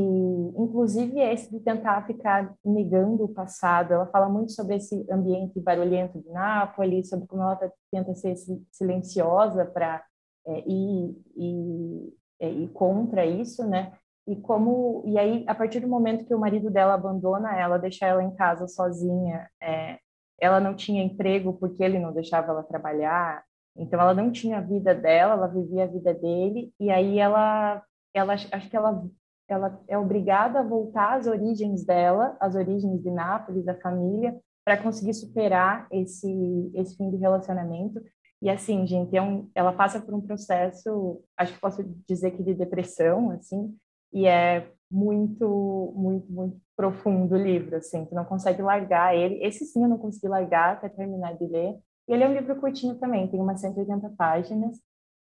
[0.58, 3.92] inclusive, esse de tentar ficar negando o passado.
[3.92, 8.34] Ela fala muito sobre esse ambiente barulhento de Nápoles, sobre como ela tá, tenta ser
[8.70, 10.04] silenciosa para
[10.46, 13.92] é, ir, ir, é, ir contra isso, né?
[14.26, 18.06] E como e aí a partir do momento que o marido dela abandona ela, deixa
[18.06, 19.98] ela em casa sozinha, é,
[20.40, 23.44] ela não tinha emprego porque ele não deixava ela trabalhar,
[23.76, 27.82] então ela não tinha a vida dela, ela vivia a vida dele e aí ela
[28.14, 29.04] ela acho que ela
[29.48, 34.76] ela é obrigada a voltar às origens dela, às origens de Nápoles, da família, para
[34.76, 38.00] conseguir superar esse esse fim de relacionamento.
[38.40, 42.42] E assim, gente, é um, ela passa por um processo, acho que posso dizer que
[42.42, 43.76] de depressão, assim,
[44.12, 49.44] e é muito, muito, muito profundo o livro, assim, tu não consegue largar ele.
[49.44, 51.76] Esse sim eu não consegui largar até terminar de ler.
[52.06, 54.80] E ele é um livro curtinho também, tem umas 180 páginas,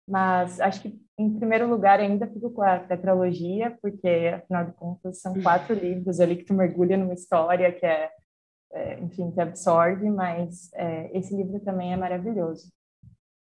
[0.09, 5.21] mas acho que em primeiro lugar ainda fico com a tetralogia, porque afinal de contas
[5.21, 8.09] são quatro livros ali que tu mergulha numa história que é,
[8.71, 12.67] é enfim, que absorve, mas é, esse livro também é maravilhoso.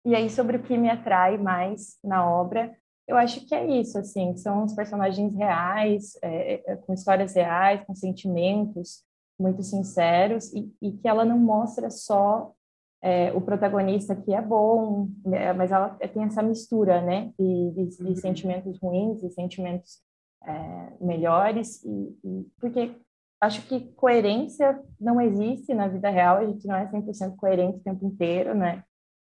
[0.05, 2.73] E aí, sobre o que me atrai mais na obra,
[3.09, 7.83] eu acho que é isso, assim, são os personagens reais, é, é, com histórias reais,
[7.87, 9.03] com sentimentos
[9.41, 12.53] muito sinceros, e, e, que ela não mostra só
[13.01, 17.97] é, o protagonista aqui é bom, é, mas ela tem essa mistura, né, de, de,
[17.97, 18.17] de uhum.
[18.17, 20.03] sentimentos ruins e sentimentos
[20.45, 22.95] é, melhores, e, e, porque
[23.41, 27.83] acho que coerência não existe na vida real, a gente não é 100% coerente o
[27.85, 28.85] tempo inteiro, né,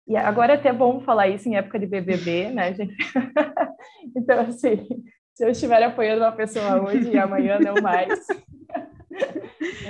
[0.07, 2.97] e agora é até bom falar isso em época de BBB, né, gente?
[4.17, 4.87] então, assim,
[5.35, 8.19] se eu estiver apoiando uma pessoa hoje e amanhã não mais...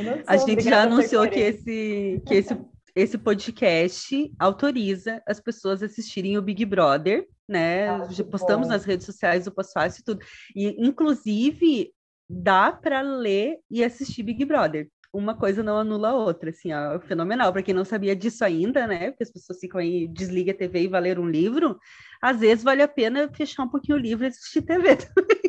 [0.03, 2.57] Não a gente já anunciou que esse, que esse
[2.95, 7.89] esse podcast autoriza as pessoas a assistirem o Big Brother, né?
[7.89, 8.73] Ah, Já postamos bom.
[8.73, 10.25] nas redes sociais o Pós-Fácil e tudo.
[10.55, 11.93] E, inclusive,
[12.29, 14.89] dá para ler e assistir Big Brother.
[15.13, 17.53] Uma coisa não anula a outra, assim, ó, fenomenal.
[17.53, 19.11] Para quem não sabia disso ainda, né?
[19.11, 21.79] Porque as pessoas ficam aí, desliga a TV e vai ler um livro.
[22.23, 25.41] Às vezes vale a pena fechar um pouquinho o livro e assistir TV também.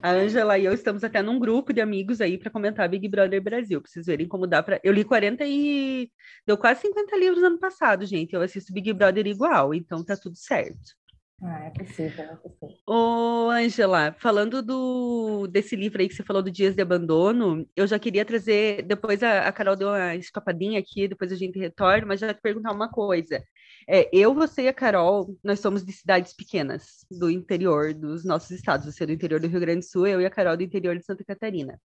[0.00, 3.42] A Ângela e eu estamos até num grupo de amigos aí para comentar Big Brother
[3.42, 4.80] Brasil, pra vocês verem como dá para.
[4.84, 6.08] Eu li 40 e.
[6.46, 8.34] Deu quase 50 livros ano passado, gente.
[8.34, 10.94] Eu assisto Big Brother igual, então tá tudo certo.
[11.42, 12.76] Ah, é possível, é possível.
[12.86, 17.86] Ô, Angela, falando do, desse livro aí que você falou do Dias de Abandono, eu
[17.86, 18.82] já queria trazer.
[18.82, 22.40] Depois a, a Carol deu uma escapadinha aqui, depois a gente retorna, mas já te
[22.40, 23.42] perguntar uma coisa.
[23.88, 28.50] É, eu, você e a Carol, nós somos de cidades pequenas, do interior dos nossos
[28.50, 28.86] estados.
[28.86, 30.96] Você é do interior do Rio Grande do Sul, eu e a Carol do interior
[30.96, 31.78] de Santa Catarina.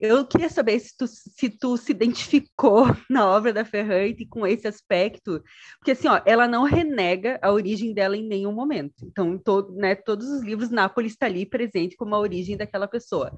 [0.00, 4.66] Eu queria saber se tu, se tu se identificou na obra da Ferrante com esse
[4.66, 5.42] aspecto,
[5.78, 9.04] porque assim, ó, ela não renega a origem dela em nenhum momento.
[9.04, 13.30] Então, todo, né, todos os livros, Nápoles está ali presente como a origem daquela pessoa.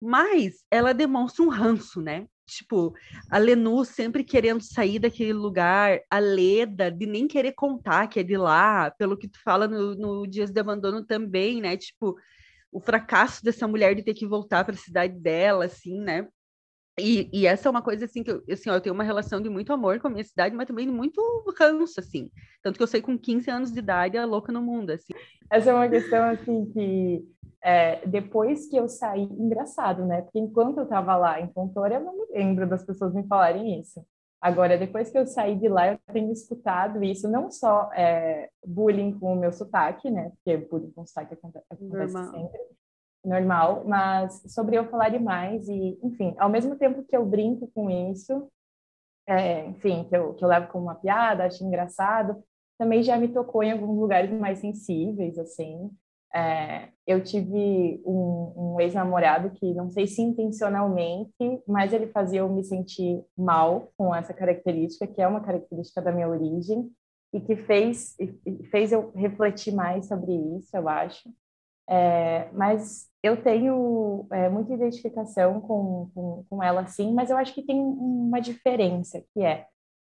[0.00, 2.26] Mas ela demonstra um ranço, né?
[2.44, 2.92] Tipo,
[3.30, 8.22] a Lenu sempre querendo sair daquele lugar, a Leda de nem querer contar que é
[8.24, 11.76] de lá, pelo que tu fala no, no Dias de Abandono também, né?
[11.76, 12.16] Tipo,
[12.72, 16.28] o fracasso dessa mulher de ter que voltar para a cidade dela, assim, né?
[16.98, 19.40] E, e, essa é uma coisa assim que eu, assim, ó, eu tenho uma relação
[19.40, 21.20] de muito amor com a minha cidade, mas também muito
[21.58, 22.30] ranço, assim.
[22.62, 25.14] Tanto que eu sei com 15 anos de idade a louca no mundo, assim.
[25.50, 27.24] Essa é uma questão assim que
[27.62, 30.22] é, depois que eu saí, engraçado, né?
[30.22, 33.80] Porque enquanto eu estava lá em Fontoura, eu não me lembro das pessoas me falarem
[33.80, 34.04] isso.
[34.40, 39.18] Agora, depois que eu saí de lá, eu tenho escutado isso, não só é, bullying
[39.18, 40.30] com o meu sotaque, né?
[40.30, 42.60] Porque bullying com sotaque acontece, acontece sempre,
[43.22, 47.90] normal, mas sobre eu falar demais e, enfim, ao mesmo tempo que eu brinco com
[47.90, 48.50] isso,
[49.26, 52.42] é, enfim, que eu, que eu levo como uma piada, acho engraçado,
[52.78, 55.90] também já me tocou em alguns lugares mais sensíveis, assim,
[56.34, 62.48] é, eu tive um, um ex-namorado que, não sei se intencionalmente, mas ele fazia eu
[62.48, 66.90] me sentir mal com essa característica, que é uma característica da minha origem,
[67.32, 68.16] e que fez,
[68.70, 71.28] fez eu refletir mais sobre isso, eu acho.
[71.88, 77.52] É, mas eu tenho é, muita identificação com, com, com ela, sim, mas eu acho
[77.52, 79.66] que tem uma diferença, que é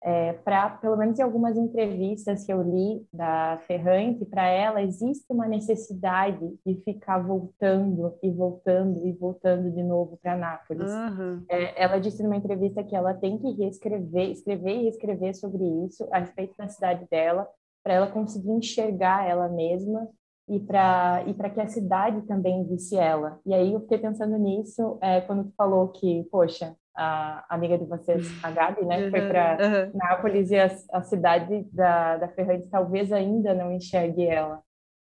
[0.04, 5.26] é, para pelo menos em algumas entrevistas que eu li da Ferrante, para ela existe
[5.30, 10.92] uma necessidade de ficar voltando e voltando e voltando de novo para Nápoles.
[10.92, 11.44] Uhum.
[11.48, 16.08] É, ela disse numa entrevista que ela tem que reescrever, escrever e reescrever sobre isso
[16.12, 17.48] a respeito da cidade dela,
[17.84, 20.08] para ela conseguir enxergar ela mesma
[20.50, 23.40] e para e para que a cidade também visse ela.
[23.46, 27.86] E aí eu fiquei pensando nisso é, quando tu falou que, poxa, a amiga de
[27.86, 29.91] vocês, a Gabi, né, uhum, foi para uhum.
[29.93, 34.62] Nápoles e a, a, cidade da, da Ferrante talvez ainda não enxergue ela.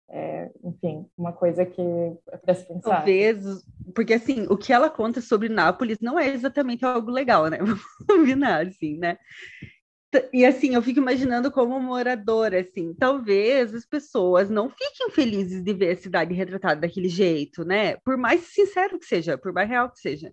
[0.08, 1.82] É, enfim, uma coisa que
[2.30, 2.96] é para se pensar.
[2.96, 3.44] Talvez,
[3.94, 7.58] porque assim, o que ela conta sobre Nápoles não é exatamente algo legal, né?
[7.58, 9.18] Vamos combinar, assim, né?
[10.32, 15.74] E assim, eu fico imaginando como moradora, assim, talvez as pessoas não fiquem felizes de
[15.74, 17.96] ver a cidade retratada daquele jeito, né?
[17.98, 20.32] Por mais sincero que seja, por mais real que seja.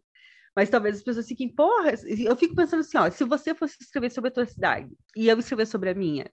[0.55, 4.11] Mas talvez as pessoas fiquem, porra, eu fico pensando assim, ó, se você fosse escrever
[4.11, 6.29] sobre a tua cidade e eu escrever sobre a minha,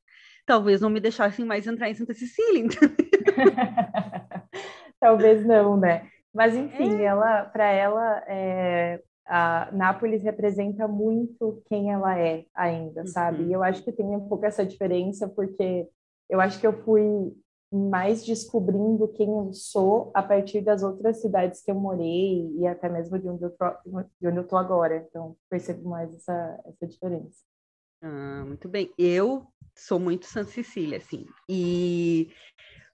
[0.46, 2.68] talvez não me deixassem mais entrar em Santa Cecília,
[5.00, 6.06] talvez não, né?
[6.34, 7.04] Mas enfim, é.
[7.04, 13.42] ela, para ela, é, a Nápoles representa muito quem ela é ainda, sabe?
[13.42, 13.48] Uhum.
[13.48, 15.88] E eu acho que tem um pouco essa diferença porque
[16.28, 17.32] eu acho que eu fui
[17.72, 22.88] mais descobrindo quem eu sou a partir das outras cidades que eu morei e até
[22.88, 23.64] mesmo de onde eu tô,
[24.20, 25.06] de onde eu tô agora.
[25.08, 27.38] Então, percebo mais essa, essa diferença.
[28.02, 28.92] Ah, muito bem.
[28.98, 31.26] Eu sou muito Santa Cecília, assim.
[31.48, 32.30] E,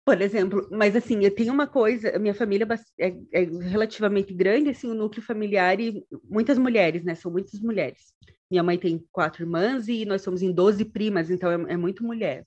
[0.05, 2.67] por exemplo, mas assim, eu tenho uma coisa, minha família
[2.99, 7.15] é, é relativamente grande, assim, o núcleo familiar e muitas mulheres, né?
[7.15, 8.15] São muitas mulheres.
[8.51, 12.05] Minha mãe tem quatro irmãs e nós somos em 12 primas, então é, é muito
[12.05, 12.45] mulher.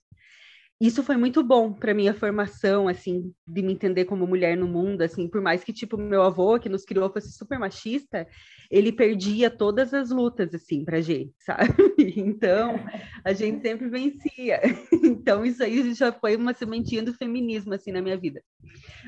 [0.80, 5.02] Isso foi muito bom para minha formação, assim, de me entender como mulher no mundo,
[5.02, 8.26] assim, por mais que, tipo, meu avô, que nos criou, fosse super machista,
[8.72, 11.74] ele perdia todas as lutas, assim, pra gente, sabe?
[12.16, 12.76] Então,
[13.26, 14.62] a gente sempre vencia.
[15.10, 18.42] Então, isso aí já foi uma sementinha do feminismo, assim, na minha vida.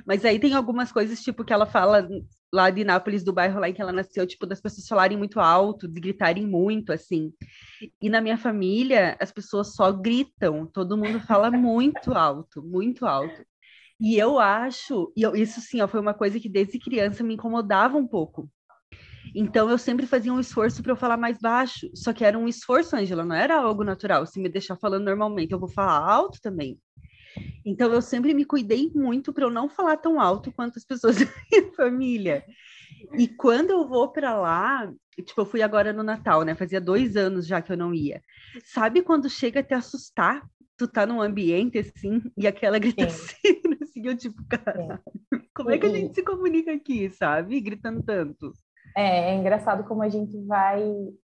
[0.06, 2.08] Mas aí tem algumas coisas, tipo, que ela fala
[2.54, 5.40] lá de Nápoles, do bairro lá em que ela nasceu, tipo, das pessoas falarem muito
[5.40, 7.32] alto, de gritarem muito, assim.
[8.02, 13.44] E na minha família, as pessoas só gritam, todo mundo fala muito alto, muito alto.
[14.00, 17.36] E eu acho, e eu, isso sim, ó, foi uma coisa que desde criança me
[17.36, 18.50] incomodava um pouco.
[19.36, 22.48] Então eu sempre fazia um esforço para eu falar mais baixo, só que era um
[22.48, 24.26] esforço, Angela, não era algo natural.
[24.26, 26.80] Se me deixar falando normalmente, eu vou falar alto também.
[27.65, 31.15] Então eu sempre me cuidei muito para eu não falar tão alto quanto as pessoas
[31.20, 32.44] da minha família.
[33.17, 34.91] E quando eu vou para lá,
[35.26, 36.56] tipo, eu fui agora no Natal, né?
[36.56, 38.22] Fazia dois anos já que eu não ia.
[38.63, 40.48] Sabe quando chega a te assustar?
[40.78, 43.36] Tu tá num ambiente assim, e aquela gritação,
[43.84, 45.00] assim, eu tipo, caralho,
[45.54, 47.60] como é que a gente se comunica aqui, sabe?
[47.62, 48.52] Gritando tanto.
[48.98, 50.82] É, é engraçado como a gente vai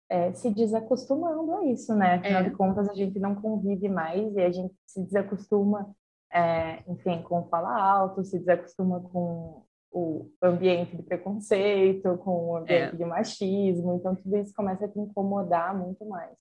[0.09, 2.15] é, se desacostumando a isso, né?
[2.15, 2.45] Afinal é.
[2.45, 5.95] de contas, a gente não convive mais e a gente se desacostuma,
[6.33, 12.95] é, enfim, com falar alto, se desacostuma com o ambiente de preconceito, com o ambiente
[12.95, 12.97] é.
[12.97, 16.33] de machismo, então tudo isso começa a te incomodar muito mais.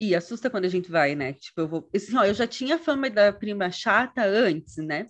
[0.00, 1.32] E assusta quando a gente vai, né?
[1.32, 1.88] Tipo, eu vou.
[1.94, 5.08] Assim, ó, eu já tinha fama da prima chata antes, né?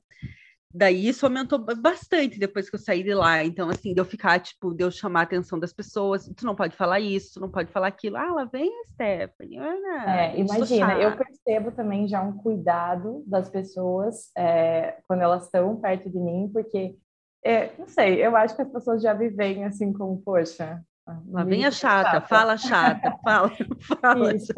[0.74, 3.44] Daí isso aumentou bastante depois que eu saí de lá.
[3.44, 6.30] Então, assim, de eu ficar, tipo, de eu chamar a atenção das pessoas.
[6.36, 8.16] Tu não pode falar isso, tu não pode falar aquilo.
[8.16, 9.58] Ah, lá vem a Stephanie.
[10.06, 16.10] é, imagina, eu percebo também já um cuidado das pessoas é, quando elas estão perto
[16.10, 16.96] de mim, porque,
[17.44, 20.82] é, não sei, eu acho que as pessoas já vivem assim como, poxa,
[21.28, 23.50] Lá vem a chata, chata, fala chata, fala,
[24.00, 24.34] fala.
[24.34, 24.52] Isso.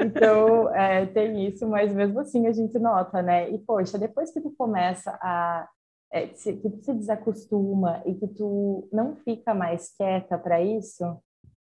[0.00, 3.50] então, é, tem isso, mas mesmo assim a gente nota, né?
[3.50, 5.68] E, poxa, depois que tu começa a...
[6.10, 11.04] É, que tu se desacostuma e que tu não fica mais quieta para isso,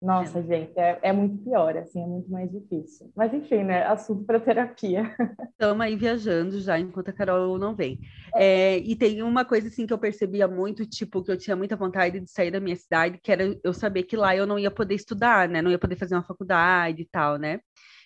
[0.01, 0.43] nossa, é.
[0.43, 3.11] gente, é, é, muito pior, assim, é muito mais difícil.
[3.15, 3.83] Mas enfim, né?
[3.83, 5.03] Assunto para terapia.
[5.51, 7.99] Estamos aí viajando já, enquanto a Carol não vem.
[8.33, 8.73] É.
[8.73, 11.75] é, e tem uma coisa, assim, que eu percebia muito, tipo, que eu tinha muita
[11.75, 14.71] vontade de sair da minha cidade, que era eu saber que lá eu não ia
[14.71, 15.61] poder estudar, né?
[15.61, 17.59] Não ia poder fazer uma faculdade e tal, né?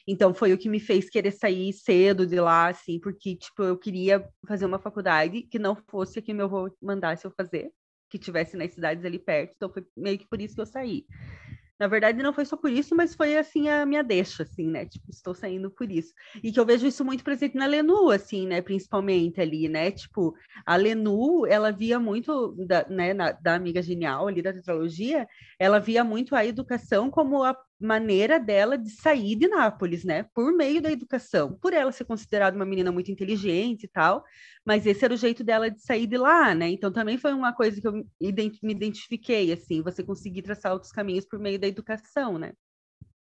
[0.08, 3.78] Então foi o que me fez querer sair cedo de lá, assim, porque, tipo, eu
[3.78, 7.72] queria fazer uma faculdade que não fosse a que meu avô mandasse eu fazer,
[8.10, 9.54] que tivesse nas cidades ali perto.
[9.56, 11.06] Então foi meio que por isso que eu saí.
[11.78, 14.86] Na verdade, não foi só por isso, mas foi assim a minha deixa, assim, né?
[14.86, 16.14] Tipo, estou saindo por isso.
[16.42, 18.62] E que eu vejo isso muito presente na Lenu, assim, né?
[18.62, 19.92] Principalmente ali, né?
[19.92, 20.34] Tipo,
[20.66, 25.28] a Lenu, ela via muito, da, né, na, da amiga genial ali da tetralogia,
[25.60, 30.24] ela via muito a educação como a maneira dela de sair de Nápoles, né?
[30.34, 34.24] Por meio da educação, por ela ser considerada uma menina muito inteligente e tal,
[34.66, 36.70] mas esse era o jeito dela de sair de lá, né?
[36.70, 41.26] Então também foi uma coisa que eu me identifiquei, assim, você conseguir traçar outros caminhos
[41.26, 42.54] por meio da educação, né?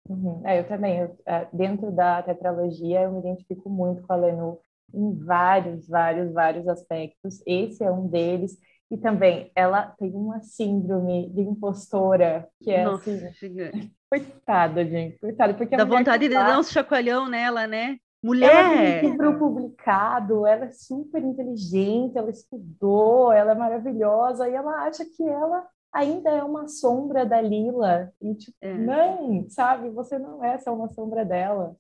[0.08, 0.42] Uhum.
[0.46, 4.58] É, eu também, eu, é, dentro da tetralogia, eu me identifico muito com a Lenu
[4.92, 7.42] em vários, vários, vários aspectos.
[7.46, 8.58] Esse é um deles.
[8.92, 13.56] E também, ela tem uma síndrome de impostora, que é Nossa, assim...
[14.12, 15.54] Coitada, gente, coitada.
[15.54, 17.96] Porque Dá vontade de dar um chacoalhão nela, né?
[18.22, 18.50] Mulher!
[18.52, 24.86] Ela tem livro publicado, ela é super inteligente, ela estudou, ela é maravilhosa, e ela
[24.86, 28.12] acha que ela ainda é uma sombra da Lila.
[28.20, 28.74] E, tipo, é.
[28.74, 29.88] não, sabe?
[29.88, 31.74] Você não é só uma sombra dela.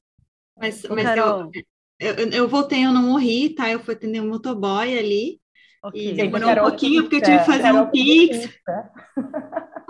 [0.56, 1.50] Mas, mas eu,
[2.00, 3.70] eu, eu voltei, eu não morri, tá?
[3.70, 5.41] Eu fui atender um motoboy ali.
[5.84, 6.10] Okay.
[6.10, 8.48] E demorou um pouquinho, porque eu tive que fazer um pix.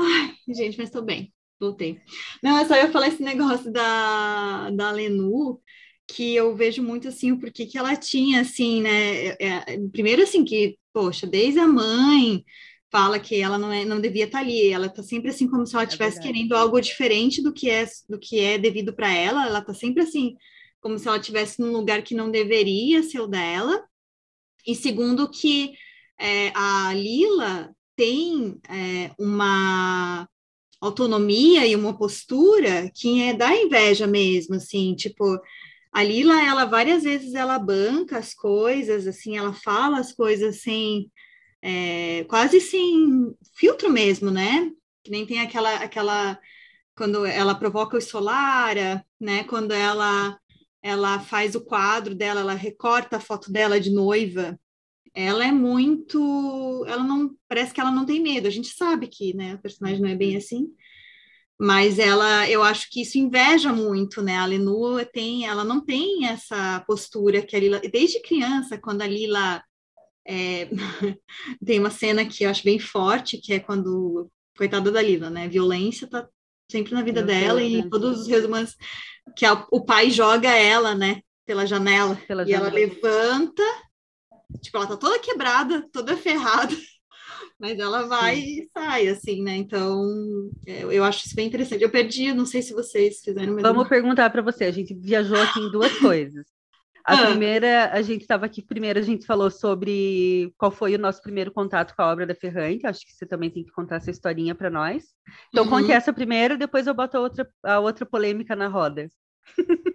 [0.00, 2.00] Ai, gente, mas estou bem voltei.
[2.42, 5.60] Não, é só eu falar esse negócio da, da Lenu,
[6.06, 9.26] que eu vejo muito assim o porquê que ela tinha, assim, né?
[9.28, 12.44] É, é, primeiro, assim, que, poxa, desde a mãe
[12.90, 15.74] fala que ela não, é, não devia estar ali, ela está sempre assim como se
[15.74, 19.46] ela estivesse é querendo algo diferente do que é do que é devido para ela,
[19.46, 20.36] ela está sempre assim
[20.78, 23.82] como se ela estivesse num lugar que não deveria ser o dela.
[24.66, 25.72] E segundo que
[26.18, 30.28] é, a Lila tem é, uma
[30.80, 35.40] autonomia e uma postura que é da inveja mesmo, assim, tipo,
[35.92, 41.10] a Lila, ela várias vezes ela banca as coisas, assim, ela fala as coisas sem,
[41.60, 44.70] é, quase sem filtro mesmo, né?
[45.04, 46.38] Que nem tem aquela, aquela,
[46.96, 49.44] quando ela provoca o Solara, né?
[49.44, 50.38] Quando ela,
[50.82, 54.58] ela faz o quadro dela, ela recorta a foto dela de noiva,
[55.14, 58.48] ela é muito, ela não, parece que ela não tem medo.
[58.48, 60.68] A gente sabe que, né, o personagem não é bem assim,
[61.58, 64.36] mas ela, eu acho que isso inveja muito, né?
[64.36, 69.06] A Lenu tem, ela não tem essa postura que a Lila, desde criança, quando a
[69.06, 69.62] Lila
[70.26, 70.68] é,
[71.64, 75.48] tem uma cena que eu acho bem forte, que é quando, coitada da Lila, né?
[75.48, 76.28] Violência tá
[76.72, 78.74] sempre na vida Meu dela Deus, e todos os resumos
[79.36, 81.20] que a, o pai joga ela, né?
[81.46, 82.68] Pela janela Pela e janela.
[82.68, 83.62] ela levanta,
[84.60, 86.74] tipo, ela tá toda quebrada, toda ferrada
[87.58, 88.42] mas ela vai Sim.
[88.42, 89.54] e sai, assim, né?
[89.54, 91.82] Então, é, eu acho isso bem interessante.
[91.82, 93.62] Eu perdi, não sei se vocês fizeram mesmo.
[93.62, 94.64] Vamos perguntar para você.
[94.64, 96.44] A gente viajou aqui em duas coisas.
[97.04, 97.26] A ah.
[97.26, 101.50] primeira, a gente estava aqui primeiro, a gente falou sobre qual foi o nosso primeiro
[101.50, 102.86] contato com a obra da Ferrante.
[102.86, 105.04] Acho que você também tem que contar essa historinha para nós.
[105.48, 105.70] Então, uhum.
[105.70, 109.08] conte essa primeiro, depois eu boto a outra, a outra polêmica na roda.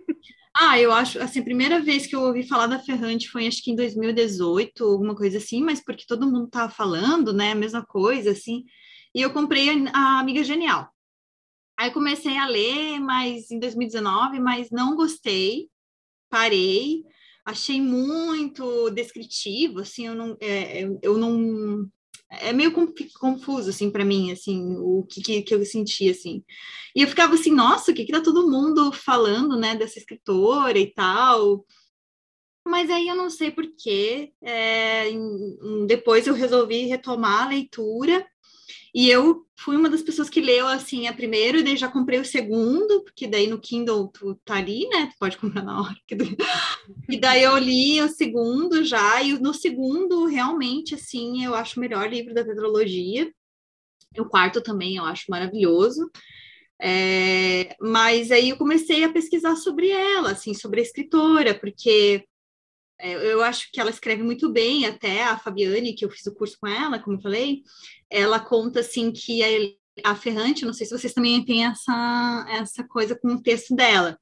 [0.59, 3.63] Ah, eu acho, assim, a primeira vez que eu ouvi falar da Ferrante foi acho
[3.63, 7.85] que em 2018, alguma coisa assim, mas porque todo mundo tava falando, né, a mesma
[7.85, 8.63] coisa, assim,
[9.13, 10.89] e eu comprei a, a Amiga Genial.
[11.77, 15.69] Aí comecei a ler, mas em 2019, mas não gostei,
[16.29, 17.03] parei,
[17.45, 21.89] achei muito descritivo, assim, eu não, é, eu não
[22.29, 22.73] é meio
[23.19, 26.43] confuso, assim, para mim, assim, o que, que, que, eu senti, assim.
[26.95, 30.77] E eu ficava assim, nossa, o que que tá todo mundo falando, né, dessa escritora
[30.77, 31.65] e tal.
[32.65, 34.33] Mas aí eu não sei porquê.
[34.41, 35.05] É,
[35.87, 38.27] depois eu resolvi retomar a leitura
[38.93, 42.19] e eu fui uma das pessoas que leu assim a primeira, e daí já comprei
[42.19, 45.07] o segundo, porque daí no Kindle tu tá ali, né?
[45.11, 45.95] Tu pode comprar na hora.
[47.09, 51.81] E daí eu li o segundo já, e no segundo, realmente, assim, eu acho o
[51.81, 53.31] melhor livro da tetralogia.
[54.17, 56.09] O quarto também eu acho maravilhoso.
[56.81, 62.23] É, mas aí eu comecei a pesquisar sobre ela, assim, sobre a escritora, porque
[62.99, 66.35] é, eu acho que ela escreve muito bem, até a Fabiane, que eu fiz o
[66.35, 67.63] curso com ela, como eu falei,
[68.09, 72.83] ela conta assim que a, a Ferrante, não sei se vocês também têm essa, essa
[72.83, 74.17] coisa com o texto dela,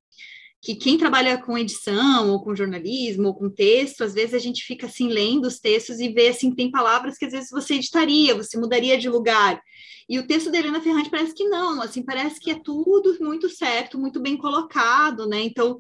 [0.62, 4.64] que quem trabalha com edição, ou com jornalismo, ou com texto, às vezes a gente
[4.64, 8.34] fica assim lendo os textos e vê assim, tem palavras que às vezes você editaria,
[8.34, 9.62] você mudaria de lugar.
[10.10, 13.48] E o texto da Helena Ferrante parece que não, assim, parece que é tudo muito
[13.48, 15.42] certo, muito bem colocado, né?
[15.42, 15.80] Então,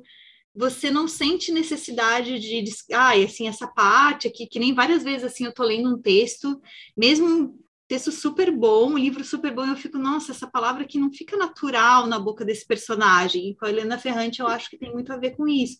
[0.55, 5.25] você não sente necessidade de, de ah, assim, essa parte aqui, que nem várias vezes
[5.25, 6.61] assim eu tô lendo um texto,
[6.95, 11.11] mesmo texto super bom, um livro super bom, eu fico, nossa, essa palavra aqui não
[11.11, 13.49] fica natural na boca desse personagem.
[13.49, 15.77] E com a Helena Ferrante eu acho que tem muito a ver com isso.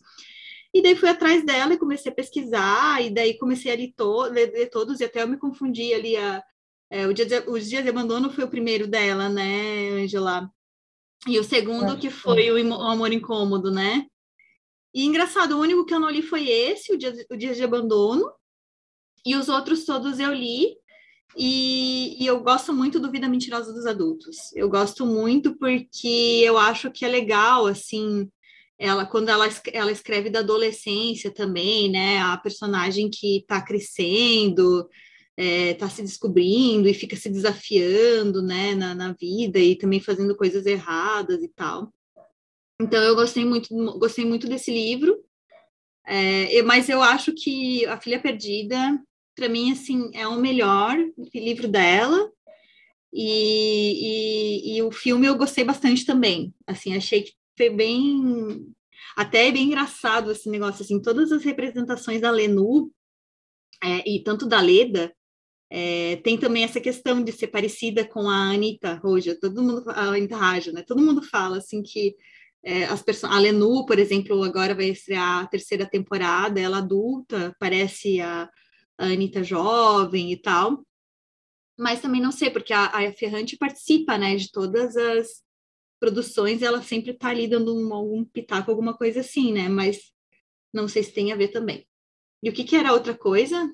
[0.72, 4.22] E daí fui atrás dela e comecei a pesquisar, e daí comecei a ler, to
[4.24, 6.16] ler, ler todos, e até eu me confundi ali.
[6.16, 6.42] A,
[6.90, 10.50] é, o dia de, Os Dias de Abandono foi o primeiro dela, né, Angela?
[11.26, 14.06] E o segundo que foi o, o Amor Incômodo, né?
[14.94, 17.64] E engraçado, o único que eu não li foi esse, o Dia, o Dia de
[17.64, 18.30] Abandono,
[19.24, 20.76] e os outros todos eu li,
[21.36, 24.36] e, e, eu gosto muito do Vida Mentirosa dos Adultos.
[24.54, 28.28] Eu gosto muito porque eu acho que é legal, assim,
[28.78, 32.20] ela quando ela, ela escreve da adolescência também, né?
[32.20, 34.88] A personagem que está crescendo,
[35.36, 40.34] está é, se descobrindo e fica se desafiando, né, na, na vida e também fazendo
[40.34, 41.92] coisas erradas e tal.
[42.80, 43.68] Então eu gostei muito,
[43.98, 45.18] gostei muito desse livro,
[46.06, 48.98] é, mas eu acho que A Filha Perdida,
[49.36, 50.96] para mim, assim, é o melhor
[51.34, 52.32] livro dela.
[53.12, 56.52] E, e, e, o filme eu gostei bastante também.
[56.66, 58.66] Assim, achei que foi bem,
[59.16, 60.82] até bem engraçado esse negócio.
[60.82, 62.90] Assim, todas as representações da Lenu
[63.84, 65.14] é, e tanto da Leda
[65.70, 70.08] é, tem também essa questão de ser parecida com a Anitta Roja, todo mundo, a
[70.08, 70.82] Anitta Raja, né?
[70.82, 72.14] Todo mundo fala assim que
[72.62, 77.54] é, as pessoas, a Lenu, por exemplo, agora vai estrear a terceira temporada, ela adulta,
[77.58, 78.48] parece a,
[78.98, 80.84] a Anitta jovem e tal.
[81.78, 85.44] Mas também não sei, porque a, a Ferrante participa, né, de todas as
[86.00, 89.68] produções, ela sempre está ali dando um, algum pitaco, alguma coisa assim, né?
[89.68, 90.12] Mas
[90.72, 91.86] não sei se tem a ver também.
[92.42, 93.70] E o que, que era outra coisa?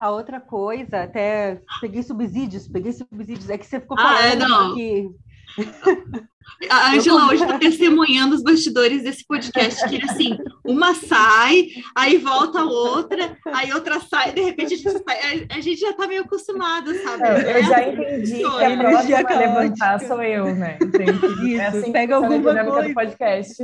[0.00, 4.36] A outra coisa, até peguei subsídios, peguei subsídios, é que você ficou falando ah, é,
[4.36, 4.74] não.
[4.74, 5.10] que
[6.70, 12.64] a Angela hoje está testemunhando os bastidores desse podcast, que assim, uma sai, aí volta
[12.64, 16.92] outra, aí outra sai, de repente a gente, sai, a, gente já está meio acostumado,
[17.02, 17.22] sabe?
[17.22, 20.78] É, eu já entendi que a próxima a levantar sou eu, né?
[20.82, 21.52] Entendi.
[21.52, 22.88] Isso, é assim pega alguma coisa.
[22.88, 23.62] do podcast.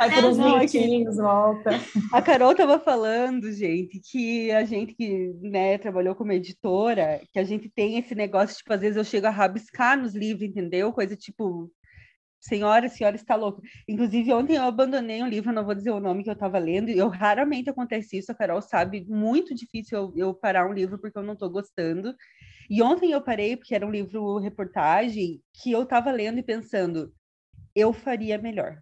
[0.00, 1.70] Aí por é, uns não, minutinhos, volta.
[2.12, 7.44] A Carol estava falando, gente, que a gente que né, trabalhou como editora, que a
[7.44, 10.92] gente tem esse negócio, tipo, às vezes eu chego a rabiscar nos livros, entendeu?
[10.92, 11.43] Coisa tipo,
[12.44, 13.62] senhora, a senhora está louca.
[13.88, 16.90] Inclusive, ontem eu abandonei um livro, não vou dizer o nome que eu estava lendo,
[16.90, 20.98] e eu raramente acontece isso, a Carol sabe, muito difícil eu, eu parar um livro
[20.98, 22.14] porque eu não estou gostando.
[22.68, 27.12] E ontem eu parei, porque era um livro reportagem, que eu estava lendo e pensando,
[27.74, 28.78] eu faria melhor.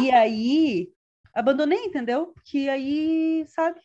[0.00, 0.90] e aí,
[1.34, 2.34] abandonei, entendeu?
[2.44, 3.80] Que aí, sabe?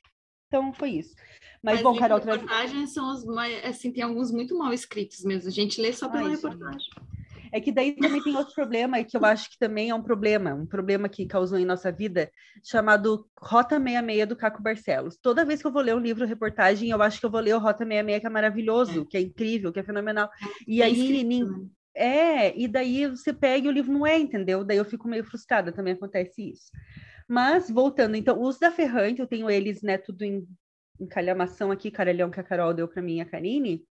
[0.48, 1.16] Então foi isso.
[1.62, 2.20] Mas, Mas bom, Carol...
[2.20, 5.48] reportagens são os mais, assim, tem alguns muito mal escritos mesmo.
[5.48, 6.90] A gente lê só pela Ai, reportagem.
[7.54, 10.02] É que daí também tem outro problema, e que eu acho que também é um
[10.02, 12.32] problema, um problema que causou em nossa vida,
[12.64, 15.18] chamado Rota 66 do Caco Barcelos.
[15.22, 17.54] Toda vez que eu vou ler um livro reportagem, eu acho que eu vou ler
[17.54, 20.26] o Rota 66, que é maravilhoso, que é incrível, que é fenomenal.
[20.26, 21.24] É, e é aí.
[21.24, 21.46] Né?
[21.96, 24.64] é, e daí você pega e o livro não é, entendeu?
[24.64, 26.72] Daí eu fico meio frustrada, também acontece isso.
[27.28, 30.44] Mas, voltando, então, os da Ferrante, eu tenho eles, né, tudo em,
[31.00, 33.84] em calhamação aqui, caralhão que a Carol deu para mim e a Karine,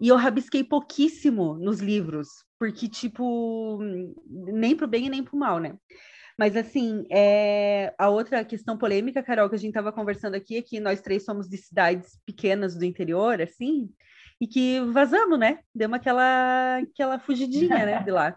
[0.00, 2.28] e eu rabisquei pouquíssimo nos livros,
[2.58, 3.78] porque, tipo,
[4.28, 5.76] nem pro bem e nem pro mal, né?
[6.38, 7.94] Mas, assim, é...
[7.98, 11.24] a outra questão polêmica, Carol, que a gente estava conversando aqui, é que nós três
[11.24, 13.88] somos de cidades pequenas do interior, assim,
[14.40, 15.60] e que vazamos, né?
[15.74, 18.36] Deu aquela, aquela fugidinha, né, de lá.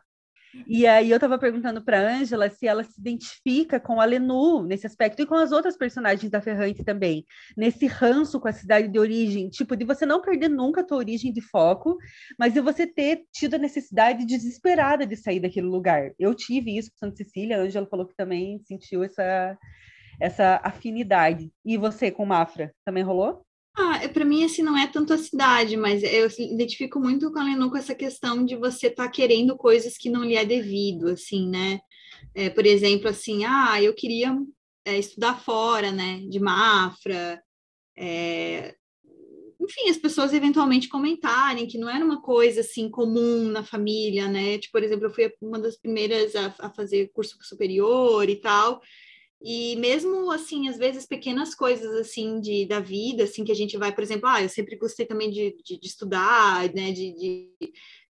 [0.68, 4.88] E aí eu estava perguntando para Ângela se ela se identifica com a Lenu nesse
[4.88, 7.26] aspecto e com as outras personagens da Ferrante também,
[7.56, 10.98] nesse ranço com a cidade de origem, tipo de você não perder nunca a tua
[10.98, 11.98] origem de foco,
[12.40, 16.12] mas de você ter tido a necessidade desesperada de sair daquele lugar.
[16.18, 19.58] Eu tive isso com Santa Cecília, a Ângela falou que também sentiu essa
[20.20, 21.52] essa afinidade.
[21.64, 23.46] E você com Mafra, também rolou?
[23.80, 27.38] Ah, é, para mim, assim, não é tanto a cidade, mas eu identifico muito com
[27.38, 30.44] a Lenu com essa questão de você estar tá querendo coisas que não lhe é
[30.44, 31.80] devido, assim, né?
[32.34, 34.36] É, por exemplo, assim, ah, eu queria
[34.84, 37.40] é, estudar fora, né, de Mafra,
[37.96, 38.76] é...
[39.62, 44.58] enfim, as pessoas eventualmente comentarem que não era uma coisa, assim, comum na família, né?
[44.58, 48.82] Tipo, por exemplo, eu fui uma das primeiras a, a fazer curso superior e tal,
[49.42, 53.78] e mesmo assim, às vezes pequenas coisas assim de da vida, assim que a gente
[53.78, 57.50] vai, por exemplo, ah, eu sempre gostei também de, de, de estudar, né, de, de,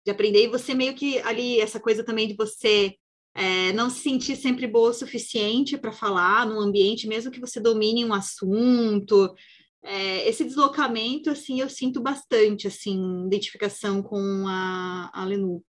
[0.05, 0.45] de, aprender.
[0.45, 2.95] E você meio que ali essa coisa também de você
[3.35, 7.59] é, não se sentir sempre boa o suficiente para falar no ambiente, mesmo que você
[7.59, 9.33] domine um assunto.
[9.83, 15.63] É, esse deslocamento, assim, eu sinto bastante, assim, identificação com a, a Lenu.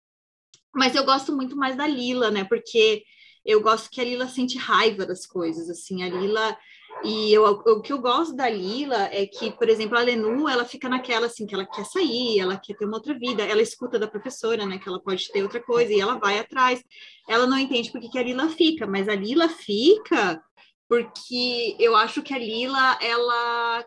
[0.74, 2.44] Mas eu gosto muito mais da Lila, né?
[2.44, 3.02] Porque
[3.44, 6.56] eu gosto que a Lila sente raiva das coisas, assim, a Lila
[7.04, 10.64] e eu, o que eu gosto da Lila é que, por exemplo, a Lenu, ela
[10.64, 13.98] fica naquela assim, que ela quer sair, ela quer ter uma outra vida, ela escuta
[13.98, 16.82] da professora, né, que ela pode ter outra coisa, e ela vai atrás.
[17.28, 20.42] Ela não entende por que, que a Lila fica, mas a Lila fica
[20.88, 23.84] porque eu acho que a Lila, ela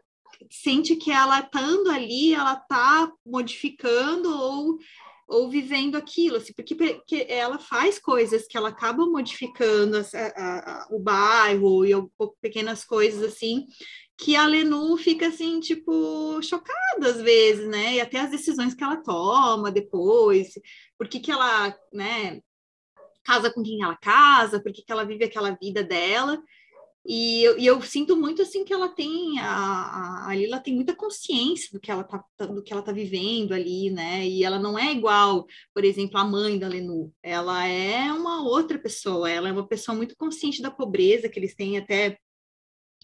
[0.50, 4.78] sente que ela estando ali, ela está modificando ou
[5.32, 10.84] ou vivendo aquilo, assim, porque, porque ela faz coisas que ela acaba modificando a, a,
[10.84, 11.92] a, o bairro e
[12.42, 13.66] pequenas coisas assim,
[14.18, 17.96] que a Lenu fica assim, tipo, chocada às vezes, né?
[17.96, 20.54] E até as decisões que ela toma depois,
[20.98, 22.42] por que, ela, né,
[23.24, 26.42] casa com quem ela casa, por que, que ela vive aquela vida dela.
[27.04, 30.96] E eu, e eu, sinto muito assim que ela tem a, a Lila tem muita
[30.96, 34.28] consciência do que ela tá do que ela tá vivendo ali, né?
[34.28, 37.12] E ela não é igual, por exemplo, a mãe da Lenu.
[37.24, 41.56] Ela é uma outra pessoa, ela é uma pessoa muito consciente da pobreza que eles
[41.56, 42.20] têm até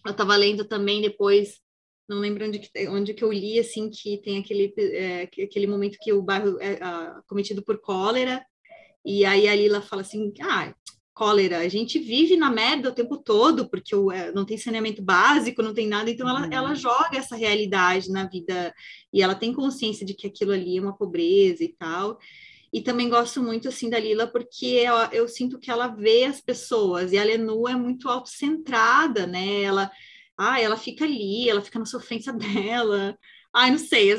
[0.06, 1.60] eu estava lendo também depois,
[2.08, 5.98] não lembro onde que, onde que eu li assim que tem aquele é, aquele momento
[6.00, 6.80] que o bairro é
[7.28, 8.46] cometido por cólera
[9.04, 10.74] e aí a Lila fala assim: "Ah,
[11.18, 11.58] cólera.
[11.58, 15.74] A gente vive na merda o tempo todo, porque é, não tem saneamento básico, não
[15.74, 16.54] tem nada, então ela, uhum.
[16.54, 18.72] ela joga essa realidade na vida
[19.12, 22.20] e ela tem consciência de que aquilo ali é uma pobreza e tal.
[22.72, 26.40] E também gosto muito assim da Lila porque eu, eu sinto que ela vê as
[26.40, 29.64] pessoas e a Lenu é muito autocentrada, né?
[29.64, 29.90] Ela,
[30.38, 33.18] ah, ela fica ali, ela fica na sofrência dela.
[33.52, 34.12] Ai, não sei,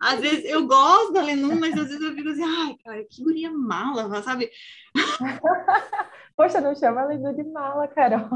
[0.00, 3.22] às vezes, eu gosto da Lenum, mas às vezes eu fico assim, ai, cara, que
[3.22, 4.50] guria mala, sabe?
[6.36, 8.26] Poxa, não chama a Lenu de mala, Carol.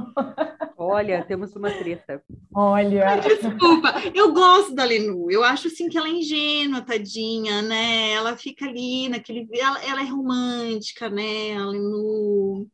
[0.76, 2.22] Olha, temos uma treta.
[2.54, 3.08] Olha.
[3.08, 5.30] Ai, desculpa, eu gosto da Lenu.
[5.30, 8.12] Eu acho assim que ela é ingênua, tadinha, né?
[8.12, 9.48] Ela fica ali naquele.
[9.52, 11.56] Ela, ela é romântica, né?
[11.56, 12.68] A Lenu.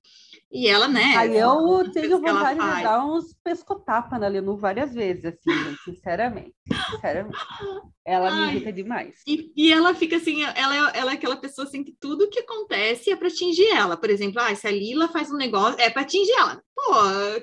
[0.53, 1.14] E ela, né?
[1.16, 6.55] Aí eu tenho vontade de dar uns pescotapa na Lenu várias vezes, assim, sinceramente.
[6.90, 7.38] Sinceramente.
[8.05, 9.22] Ela Ai, me irrita demais.
[9.26, 12.40] E, e, ela fica assim, ela, é, ela é aquela pessoa assim que tudo que
[12.40, 13.96] acontece é para atingir ela.
[13.96, 16.62] Por exemplo, ah, se a Lila faz um negócio, é para atingir ela.
[16.74, 16.92] Pô,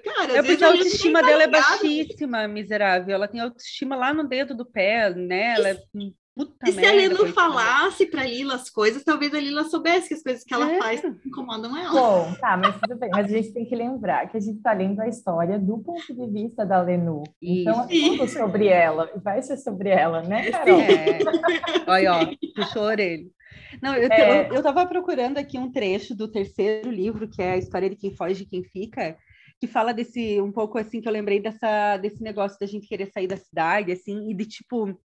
[0.03, 3.16] cara, é porque a autoestima dela é baixíssima, miserável.
[3.16, 5.55] Ela tem autoestima lá no dedo do pé, né?
[5.55, 5.78] Ela é
[6.40, 10.14] Puta e se a Lenu falasse para Lila as coisas, talvez a Lila soubesse que
[10.14, 10.78] as coisas que ela é.
[10.78, 11.92] faz incomodam ela.
[11.92, 13.10] Bom, tá, mas tudo bem.
[13.12, 16.16] Mas a gente tem que lembrar que a gente está lendo a história do ponto
[16.16, 17.24] de vista da Lenu.
[17.42, 19.12] Então, é tudo sobre ela.
[19.22, 20.80] Vai ser sobre ela, né, Carol?
[20.80, 21.20] É.
[21.86, 22.26] Olha, ó,
[22.56, 23.28] puxou a orelha.
[23.82, 24.50] Não, eu, é...
[24.50, 28.44] eu, procurando aqui um trecho do terceiro livro, que é a história de quem foge
[28.44, 29.18] e quem fica,
[29.60, 33.08] que fala desse um pouco assim que eu lembrei dessa desse negócio da gente querer
[33.08, 34.98] sair da cidade assim e de tipo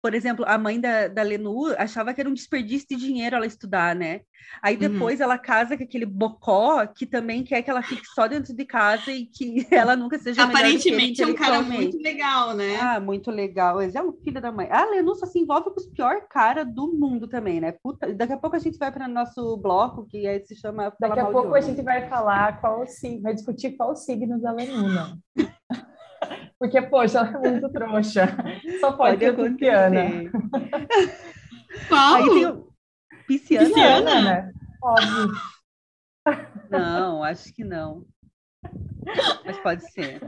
[0.00, 3.46] por exemplo, a mãe da, da Lenu achava que era um desperdício de dinheiro ela
[3.46, 4.20] estudar, né?
[4.62, 4.80] Aí uhum.
[4.80, 5.24] depois uhum.
[5.24, 9.10] ela casa com aquele bocó que também quer que ela fique só dentro de casa
[9.10, 12.78] e que ela nunca seja Aparentemente é um cara muito legal, né?
[12.80, 13.82] Ah, muito legal.
[13.82, 14.68] Ele é um filho da mãe.
[14.70, 17.72] A Lenu só se envolve com os piores caras do mundo também, né?
[17.72, 20.92] Puta, daqui a pouco a gente vai para o nosso bloco, que aí se chama...
[21.00, 24.88] Daqui a pouco a gente vai falar qual signo, vai discutir qual signo da Lenu,
[24.88, 25.16] né?
[26.58, 28.36] Porque, poxa, ela é muito trouxa.
[28.80, 30.30] Só pode, pode ser pisciana.
[31.88, 32.14] Qual?
[32.14, 32.68] Aí tem o...
[33.26, 33.66] Pisciana?
[33.66, 34.52] Pisciana, né?
[34.82, 35.32] Óbvio.
[36.70, 38.04] Não, acho que não.
[39.44, 40.20] Mas pode ser.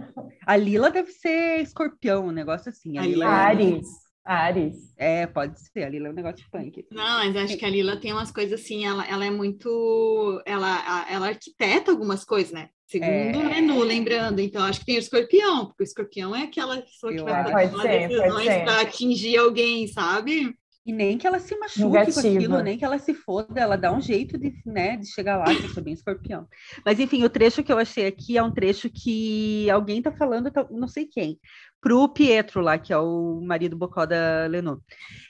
[0.47, 2.99] A Lila deve ser escorpião, um negócio assim.
[2.99, 3.87] A Lila é Ares.
[4.25, 4.95] Ares.
[4.97, 5.85] É, pode ser.
[5.85, 6.87] A Lila é um negócio punk.
[6.91, 10.43] Não, mas acho que a Lila tem umas coisas assim, ela, ela é muito.
[10.47, 12.71] Ela, ela arquiteta algumas coisas, né?
[12.91, 13.49] Segundo é...
[13.49, 14.41] menu, lembrando.
[14.41, 17.83] Então, acho que tem o escorpião, porque o escorpião é aquela pessoa que vai dar
[17.85, 20.53] decisões para atingir alguém, sabe?
[20.91, 22.21] E nem que ela se machuque Negativa.
[22.21, 25.37] com aquilo, nem que ela se foda, ela dá um jeito de, né, de chegar
[25.37, 26.49] lá, que eu sou bem escorpião.
[26.85, 30.51] Mas enfim, o trecho que eu achei aqui é um trecho que alguém tá falando,
[30.69, 31.39] não sei quem,
[31.81, 34.83] pro Pietro lá, que é o marido bocó da Lenu.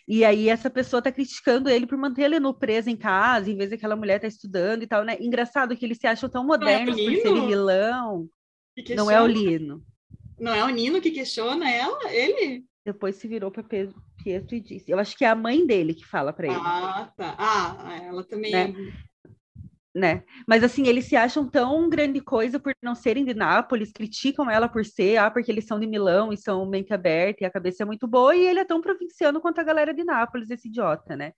[0.08, 3.56] E aí essa pessoa tá criticando ele por manter a Lenu presa em casa, em
[3.58, 5.18] vez daquela mulher tá estudando e tal, né?
[5.20, 8.26] Engraçado que eles se acham tão modernos é por serem vilão.
[8.96, 9.84] Não é o Lino.
[10.38, 12.10] Não é o Nino que questiona ela?
[12.10, 12.64] Ele?
[12.92, 14.90] Depois se virou para Pietro e disse.
[14.90, 16.56] Eu acho que é a mãe dele que fala para ele.
[16.58, 17.34] Ah, tá.
[17.38, 18.70] Ah, ela também né?
[18.70, 19.10] é
[19.94, 20.22] né?
[20.46, 24.68] Mas assim, eles se acham tão grande coisa por não serem de Nápoles, criticam ela
[24.68, 27.82] por ser, ah, porque eles são de Milão e são mente aberta e a cabeça
[27.82, 31.16] é muito boa, e ele é tão provinciano quanto a galera de Nápoles, esse idiota,
[31.16, 31.32] né?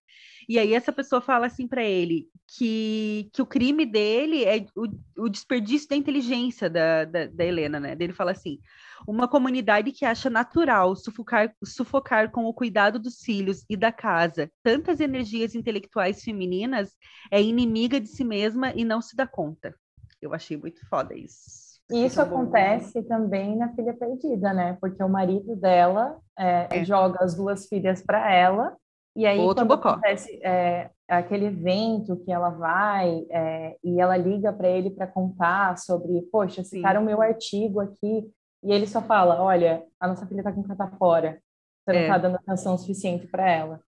[0.49, 5.25] E aí essa pessoa fala assim para ele que, que o crime dele é o,
[5.25, 7.97] o desperdício da inteligência da, da, da Helena, né?
[7.99, 8.59] Ele fala assim:
[9.07, 14.51] uma comunidade que acha natural sufocar, sufocar com o cuidado dos filhos e da casa
[14.63, 16.95] tantas energias intelectuais femininas
[17.31, 19.75] é inimiga de si mesma e não se dá conta.
[20.21, 21.73] Eu achei muito foda isso.
[21.91, 24.79] Isso tá acontece também na filha perdida, né?
[24.81, 26.85] Porque o marido dela é, é.
[26.85, 28.77] joga as duas filhas para ela
[29.15, 29.89] e aí Outro quando bocó.
[29.91, 35.79] acontece é, aquele evento que ela vai é, e ela liga para ele para contar
[35.79, 38.31] sobre, poxa, citaram meu artigo aqui
[38.63, 41.41] e ele só fala: Olha, a nossa filha tá com catapora.
[41.85, 42.09] Você não é.
[42.09, 43.81] tá dando atenção suficiente para ela.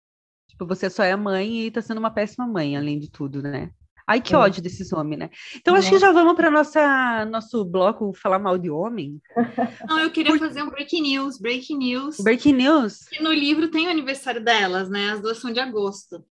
[0.47, 3.71] Tipo, você só é mãe e tá sendo uma péssima mãe, além de tudo, né?
[4.07, 4.37] Ai, que é.
[4.37, 5.29] ódio desses homens, né?
[5.55, 9.21] Então, acho que já vamos para nossa nosso bloco falar mal de homem.
[9.87, 10.39] Não, eu queria Por...
[10.39, 12.17] fazer um breaking news, breaking news.
[12.19, 13.07] Breaking news?
[13.07, 15.11] Que no livro tem o aniversário delas, né?
[15.11, 16.25] As duas são de agosto.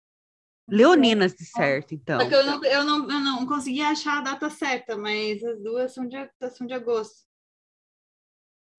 [0.68, 2.20] Leoninas, de certo, então.
[2.20, 5.62] Só que eu não, eu, não, eu não consegui achar a data certa, mas as
[5.62, 6.18] duas são de,
[6.52, 7.26] são de agosto.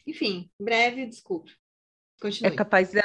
[0.07, 1.51] Enfim, breve, desculpa.
[2.21, 2.53] Continue.
[2.53, 3.01] É capaz de.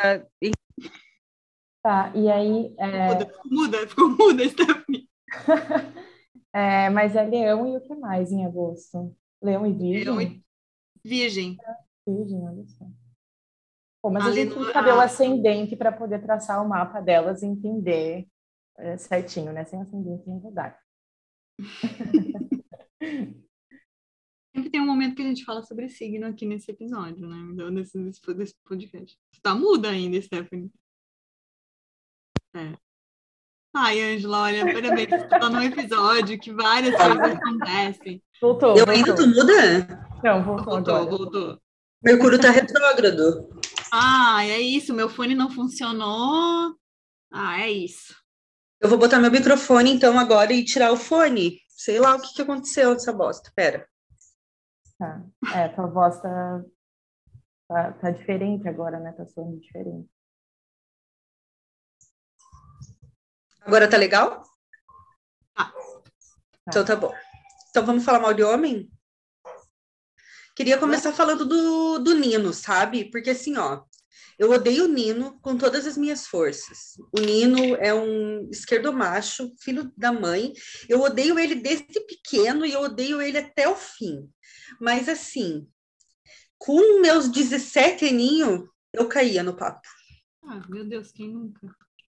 [1.83, 2.73] Tá, e aí.
[2.77, 3.07] É...
[3.07, 5.06] Muda, muda, ficou muda, Stephanie.
[6.53, 9.15] é, mas é leão e o que mais em agosto?
[9.41, 10.03] Leão e virgem?
[10.03, 10.43] Leão e...
[11.03, 11.57] Virgem.
[12.05, 12.85] Virgem, olha só.
[14.01, 17.01] Pô, mas a, a gente tem que saber o ascendente para poder traçar o mapa
[17.01, 18.27] delas e entender
[18.77, 19.65] é, certinho, né?
[19.65, 20.79] Sem ascendente não dar.
[24.55, 27.37] Sempre tem um momento que a gente fala sobre signo aqui nesse episódio, né?
[27.53, 27.97] Então, nesse,
[28.33, 29.17] desse podcast.
[29.41, 30.71] Tá muda ainda, Stephanie.
[32.55, 32.86] É.
[33.79, 35.07] Ai, Angela, olha, parabéns.
[35.07, 38.23] Você tá num episódio que várias coisas acontecem.
[38.41, 38.75] Voltou.
[38.75, 39.87] Eu ainda tô muda?
[40.23, 40.65] Não, voltou.
[40.65, 41.09] Voltou, agora.
[41.11, 41.61] voltou.
[42.03, 43.47] Mercúrio tá retrógrado.
[43.93, 44.95] Ah, é isso.
[44.95, 46.75] Meu fone não funcionou.
[47.31, 48.15] Ah, é isso.
[48.81, 51.59] Eu vou botar meu microfone então agora e tirar o fone.
[51.69, 53.51] Sei lá o que, que aconteceu nessa bosta.
[53.55, 53.87] Pera.
[54.97, 55.23] Tá.
[55.53, 56.63] É, tua voz tá,
[57.67, 59.11] tá, tá diferente agora, né?
[59.11, 60.09] Tá soando diferente.
[63.67, 64.43] Agora tá legal?
[65.53, 65.73] Tá.
[66.69, 67.13] Então tá bom.
[67.69, 68.89] Então vamos falar mal de homem?
[70.55, 73.11] Queria começar falando do, do Nino, sabe?
[73.11, 73.83] Porque assim, ó,
[74.39, 76.93] eu odeio o Nino com todas as minhas forças.
[77.11, 80.53] O Nino é um esquerdomacho, filho da mãe.
[80.87, 84.31] Eu odeio ele desde pequeno e eu odeio ele até o fim.
[84.79, 85.67] Mas assim,
[86.57, 88.61] com meus 17 aninhos,
[88.93, 89.85] eu caía no papo.
[90.45, 91.67] Ah, meu Deus, quem nunca?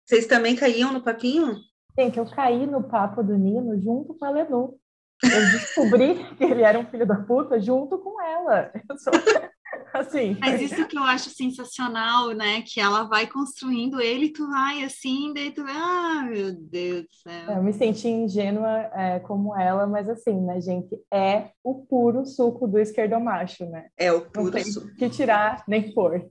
[0.08, 1.58] Vocês também caíam no papinho?
[1.98, 4.74] Gente, eu caí no papo do Nino junto com a Lenu.
[5.22, 8.72] Eu descobri que ele era um filho da puta junto com ela.
[8.88, 9.12] Eu sou
[9.92, 10.34] assim.
[10.40, 12.62] Mas isso que eu acho sensacional, né?
[12.62, 17.02] Que ela vai construindo ele, e tu vai assim, daí tu vai, ah, meu Deus
[17.02, 17.56] do céu.
[17.56, 22.66] Eu me senti ingênua é, como ela, mas assim, né, gente, é o puro suco
[22.66, 23.88] do esquerdomacho, né?
[23.94, 24.88] É o puro Não tem suco.
[24.94, 26.30] que tirar nem pôr.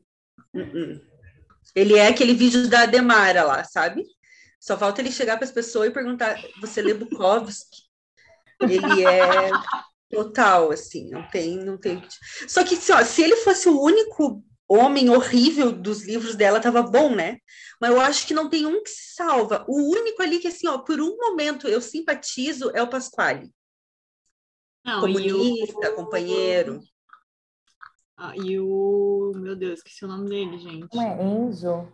[0.55, 1.16] Uh-uh.
[1.76, 4.03] Ele é aquele vídeo da Demara lá, sabe?
[4.59, 7.84] Só falta ele chegar para as pessoas e perguntar: você lê Bukowski?
[8.61, 9.51] Ele é
[10.09, 12.01] total, assim, não tem, não tem.
[12.47, 17.15] Só que ó, se ele fosse o único homem horrível dos livros dela, tava bom,
[17.15, 17.38] né?
[17.80, 19.63] Mas eu acho que não tem um que se salva.
[19.68, 23.51] O único ali que, assim, ó, por um momento eu simpatizo é o Pasquale.
[24.84, 25.95] Não, Comunista, o...
[25.95, 26.80] companheiro.
[28.18, 29.32] Ah, e o.
[29.36, 30.88] Meu Deus, esqueci o nome dele, gente.
[30.93, 31.93] Não é Enzo?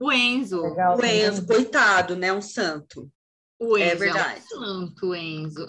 [0.00, 0.62] O Enzo.
[0.62, 2.32] Legal, O Enzo, coitado, né?
[2.32, 3.10] Um santo.
[3.60, 4.40] O Enzo É verdade.
[4.40, 5.66] É um santo, Enzo.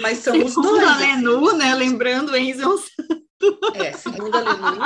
[0.00, 0.82] Mas são os Segundo dois.
[0.84, 1.02] a assim.
[1.02, 1.74] Lenu, né?
[1.74, 3.76] Lembrando, o Enzo é um santo.
[3.76, 4.80] É, segundo a Lenu.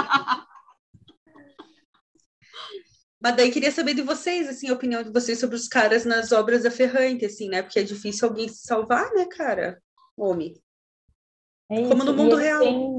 [3.20, 6.30] Mas daí queria saber de vocês, assim, a opinião de vocês sobre os caras nas
[6.32, 7.62] obras da Ferrante, assim, né?
[7.62, 9.82] Porque é difícil alguém se salvar, né, cara?
[10.16, 10.54] Homem.
[11.70, 12.60] É Como no mundo real.
[12.60, 12.98] têm-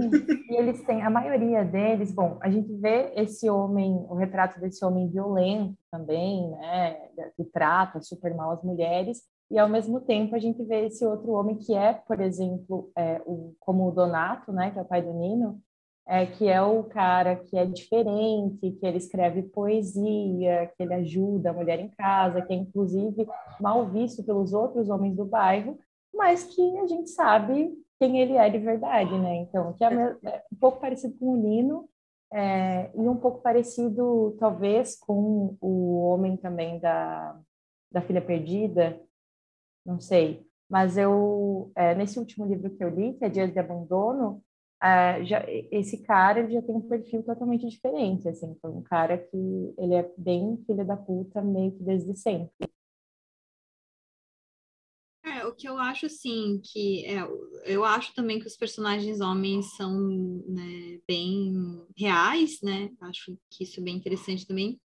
[0.49, 4.85] e eles têm, a maioria deles, bom, a gente vê esse homem, o retrato desse
[4.85, 6.93] homem violento também, né,
[7.35, 11.31] que trata super mal as mulheres, e ao mesmo tempo a gente vê esse outro
[11.31, 15.01] homem que é, por exemplo, é, o, como o Donato, né, que é o pai
[15.01, 15.59] do Nino,
[16.07, 21.49] é, que é o cara que é diferente, que ele escreve poesia, que ele ajuda
[21.49, 23.27] a mulher em casa, que é inclusive
[23.59, 25.77] mal visto pelos outros homens do bairro,
[26.13, 29.35] mas que a gente sabe quem ele é de verdade, né?
[29.37, 31.89] Então, que é, me- é um pouco parecido com o Nino
[32.33, 37.37] é, e um pouco parecido, talvez, com o homem também da,
[37.91, 38.99] da Filha Perdida,
[39.85, 40.45] não sei.
[40.69, 44.41] Mas eu, é, nesse último livro que eu li, que é Dias de Abandono,
[44.81, 49.17] é, já, esse cara ele já tem um perfil totalmente diferente, assim, foi um cara
[49.17, 49.37] que
[49.77, 52.69] ele é bem filho da puta meio que desde sempre.
[55.59, 57.19] Que eu acho, assim, que é,
[57.65, 59.91] eu acho também que os personagens homens são
[60.47, 61.53] né, bem
[61.97, 62.89] reais, né?
[63.01, 64.79] Acho que isso é bem interessante também.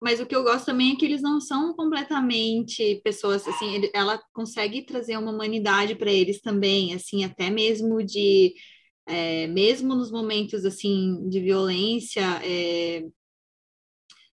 [0.00, 3.90] Mas o que eu gosto também é que eles não são completamente pessoas, assim, ele-
[3.94, 8.54] ela consegue trazer uma humanidade para eles também, assim, até mesmo de,
[9.06, 13.02] é, mesmo nos momentos, assim, de violência, é,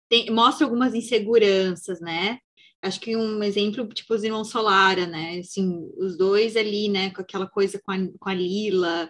[0.09, 2.39] tem- mostra algumas inseguranças, né?
[2.87, 5.39] Acho que um exemplo, tipo, os irmãos Solara, né?
[5.39, 9.09] Assim, os dois ali, né, com aquela coisa com a, com a Lila,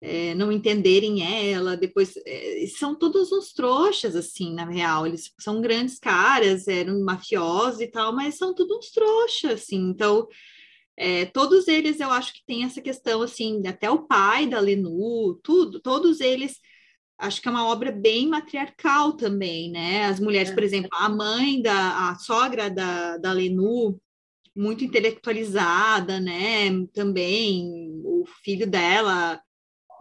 [0.00, 1.22] é, não entenderem
[1.52, 5.06] ela, depois é, são todos uns trouxas, assim, na real.
[5.06, 9.90] Eles são grandes caras, eram mafiosos e tal, mas são todos uns trouxas, assim.
[9.90, 10.26] Então,
[10.96, 15.38] é, todos eles eu acho que tem essa questão, assim, até o pai da Lenu,
[15.42, 16.58] tudo, todos eles
[17.18, 20.04] acho que é uma obra bem matriarcal também, né?
[20.06, 24.00] As mulheres, por exemplo, a mãe da, a sogra da, da Lenu,
[24.56, 26.70] muito intelectualizada, né?
[26.94, 29.40] Também o filho dela,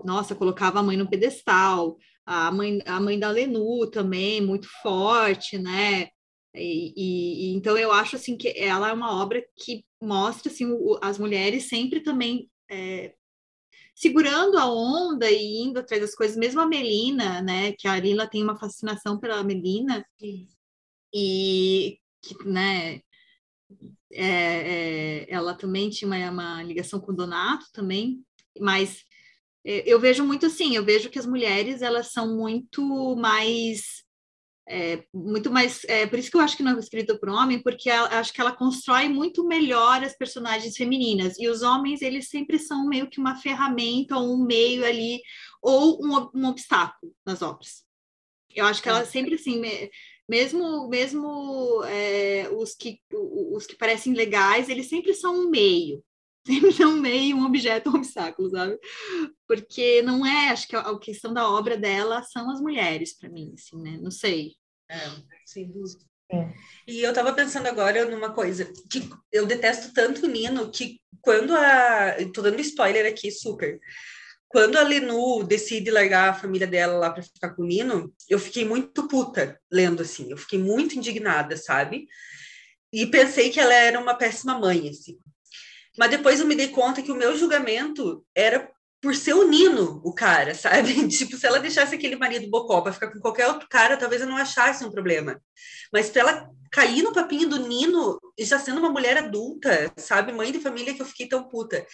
[0.03, 1.97] nossa, colocava a mãe no pedestal.
[2.25, 6.09] A mãe, a mãe da Lenu também, muito forte, né?
[6.55, 10.65] E, e- e então eu acho assim que ela é uma obra que mostra assim
[10.65, 13.13] o- as mulheres sempre também é,
[13.97, 17.71] segurando a onda e indo atrás das coisas, mesmo a Melina, né?
[17.73, 20.05] Que a Lila tem uma fascinação pela Melina
[21.11, 23.01] e que, né?
[24.13, 28.23] é, é, ela também tinha uma, uma ligação com o Donato também,
[28.59, 29.03] mas
[29.65, 34.03] é, eu vejo muito assim, eu vejo que as mulheres elas são muito mais
[34.69, 37.35] é, muito mais é, por isso que eu acho que não é escrito por um
[37.35, 41.37] homem porque ela, acho que ela constrói muito melhor as personagens femininas.
[41.39, 45.21] E os homens eles sempre são meio que uma ferramenta ou um meio ali
[45.61, 47.83] ou um, um obstáculo nas obras.
[48.53, 49.89] Eu acho que ela sempre assim me-
[50.27, 56.03] mesmo mesmo é, os que os que parecem legais eles sempre são um meio
[56.85, 58.77] um meio um objeto um obstáculo sabe
[59.47, 63.29] porque não é, acho que a, a questão da obra dela são as mulheres para
[63.29, 63.97] mim, assim, né?
[64.01, 64.55] Não sei.
[64.89, 64.97] É,
[65.45, 66.03] sem dúvida.
[66.29, 66.53] É.
[66.85, 71.55] E eu tava pensando agora numa coisa, que eu detesto tanto o Nino, que quando
[71.55, 72.15] a...
[72.33, 73.79] Tô dando spoiler aqui, super.
[74.49, 78.39] Quando a Lenu decide largar a família dela lá para ficar com o Nino, eu
[78.39, 82.07] fiquei muito puta lendo assim, eu fiquei muito indignada, sabe?
[82.91, 85.17] E pensei que ela era uma péssima mãe, assim.
[85.97, 88.69] Mas depois eu me dei conta que o meu julgamento era
[89.01, 91.07] por ser o Nino, o cara, sabe?
[91.07, 94.27] Tipo, se ela deixasse aquele marido bocó para ficar com qualquer outro cara, talvez eu
[94.27, 95.41] não achasse um problema.
[95.91, 100.33] Mas para ela cair no papinho do Nino, já sendo uma mulher adulta, sabe?
[100.33, 101.85] Mãe de família que eu fiquei tão puta.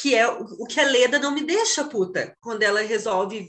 [0.00, 3.48] Que é o que a Leda não me deixa puta quando ela resolve,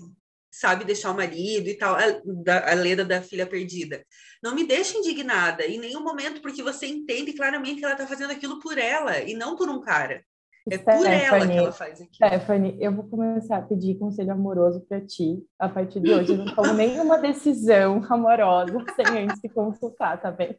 [0.53, 4.05] sabe, deixar o marido e tal, a, da, a Leda da filha perdida.
[4.41, 8.31] Não me deixa indignada em nenhum momento, porque você entende claramente que ela tá fazendo
[8.31, 10.23] aquilo por ela e não por um cara.
[10.69, 12.13] É por Stephanie, ela que ela faz aquilo.
[12.13, 16.31] Stephanie, eu vou começar a pedir conselho amoroso para ti a partir de hoje.
[16.31, 20.57] Eu não tomo nenhuma decisão amorosa sem antes se consultar, tá bem?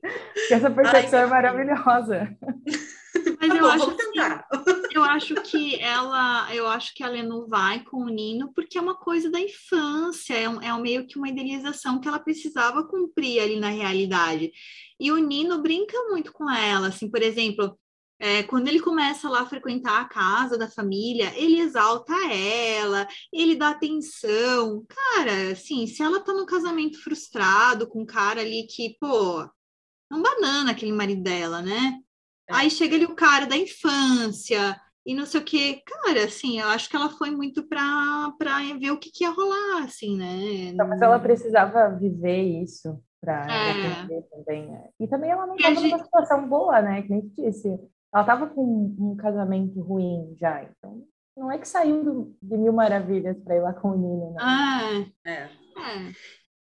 [0.00, 2.36] Porque essa percepção Ai, é maravilhosa.
[3.40, 7.82] Mas eu, bom, acho que, eu acho que ela, eu acho que ela não vai
[7.84, 11.28] com o Nino porque é uma coisa da infância, é, um, é meio que uma
[11.28, 14.52] idealização que ela precisava cumprir ali na realidade.
[14.98, 17.78] E o Nino brinca muito com ela, assim, por exemplo,
[18.18, 23.54] é, quando ele começa lá a frequentar a casa da família, ele exalta ela, ele
[23.54, 24.84] dá atenção.
[24.88, 30.14] Cara, assim, se ela tá num casamento frustrado com um cara ali que, pô, é
[30.14, 32.00] um banana aquele marido dela, né?
[32.48, 32.54] É.
[32.54, 35.82] Aí chega ali o cara da infância e não sei o que.
[35.84, 38.32] Cara, assim, eu acho que ela foi muito para
[38.78, 40.70] ver o que, que ia rolar, assim, né?
[40.72, 44.20] Então, mas ela precisava viver isso para é.
[44.30, 44.68] também.
[44.68, 44.88] Né?
[45.00, 45.90] E também ela não estava gente...
[45.90, 47.02] numa situação boa, né?
[47.02, 47.78] Que nem disse
[48.12, 51.04] ela estava com um casamento ruim já, então
[51.36, 54.36] não é que saiu do, de Mil Maravilhas para ir lá com o Nino, né?
[54.40, 54.80] Ah,
[55.26, 55.32] é.
[55.32, 55.50] é.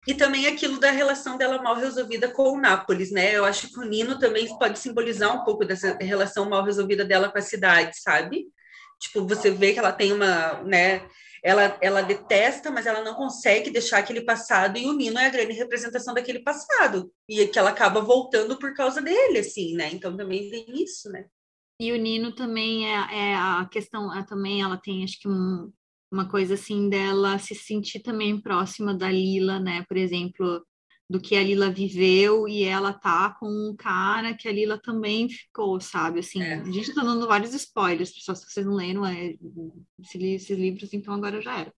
[0.08, 3.36] E também aquilo da relação dela mal resolvida com o Nápoles, né?
[3.36, 7.32] Eu acho que o Nino também pode simbolizar um pouco dessa relação mal resolvida dela
[7.32, 8.46] com a cidade, sabe?
[9.00, 11.08] Tipo, você vê que ela tem uma, né?
[11.44, 15.30] Ela, ela detesta, mas ela não consegue deixar aquele passado, e o Nino é a
[15.30, 19.90] grande representação daquele passado, e que ela acaba voltando por causa dele, assim, né?
[19.92, 21.26] Então também tem isso, né?
[21.80, 25.72] E o Nino também é, é a questão, é, também ela tem acho que um,
[26.16, 29.84] uma coisa assim dela se sentir também próxima da Lila, né?
[29.88, 30.66] Por exemplo,
[31.10, 35.28] do que a Lila viveu e ela tá com um cara que a Lila também
[35.30, 36.22] ficou, sabe?
[36.22, 36.56] Assim, é.
[36.56, 39.36] a gente tá dando vários spoilers, pessoal, se vocês não leram é,
[40.00, 41.74] esses livros, então agora já era.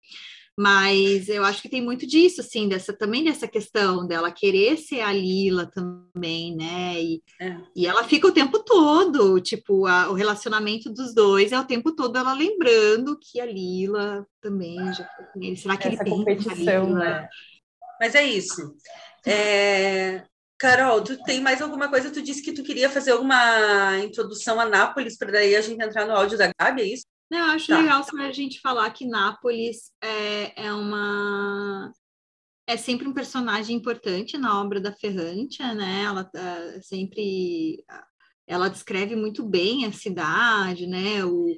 [0.60, 5.01] Mas eu acho que tem muito disso, assim, dessa também dessa questão dela querer ser
[5.01, 6.99] a Lila também, né?
[6.99, 7.58] E, é.
[7.76, 11.95] e ela fica o tempo todo, tipo, a, o relacionamento dos dois é o tempo
[11.95, 15.55] todo ela lembrando que a Lila também já foi com ele.
[15.55, 17.30] Será que Essa ele competição, né?
[17.99, 18.76] Mas é isso.
[19.28, 20.24] É...
[20.58, 22.10] Carol, tu tem mais alguma coisa?
[22.10, 26.08] Tu disse que tu queria fazer alguma introdução a Nápoles para daí a gente entrar
[26.08, 27.05] no áudio da Gabi, é isso?
[27.30, 27.80] Não, eu acho tá.
[27.80, 31.91] legal a gente falar que Nápoles é, é uma
[32.65, 36.03] é sempre um personagem importante na obra da Ferrante, né?
[36.03, 37.84] Ela tá sempre
[38.45, 41.23] ela descreve muito bem a cidade, né?
[41.25, 41.57] O,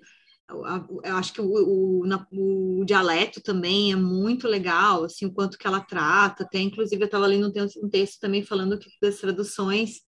[1.03, 5.67] eu acho que o, o, o, dialeto também é muito legal, assim, o quanto que
[5.67, 7.53] ela trata, até inclusive eu estava lendo
[7.83, 10.01] um texto também falando que das traduções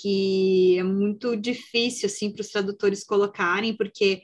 [0.00, 4.22] que é muito difícil, assim, para os tradutores colocarem, porque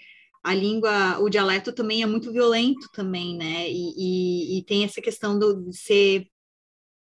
[0.49, 3.70] a língua, o dialeto também é muito violento também, né?
[3.70, 6.26] E, e, e tem essa questão do, de ser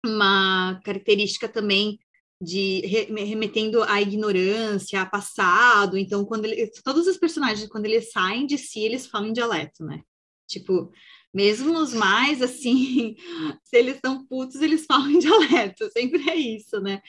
[0.02, 1.98] uma característica também
[2.40, 5.98] de remetendo à ignorância, a passado.
[5.98, 9.84] Então, quando ele, todos os personagens, quando eles saem de si, eles falam em dialeto,
[9.84, 10.00] né?
[10.48, 10.90] Tipo,
[11.34, 13.16] mesmo os mais assim,
[13.64, 17.02] se eles estão putos, eles falam em dialeto, sempre é isso, né?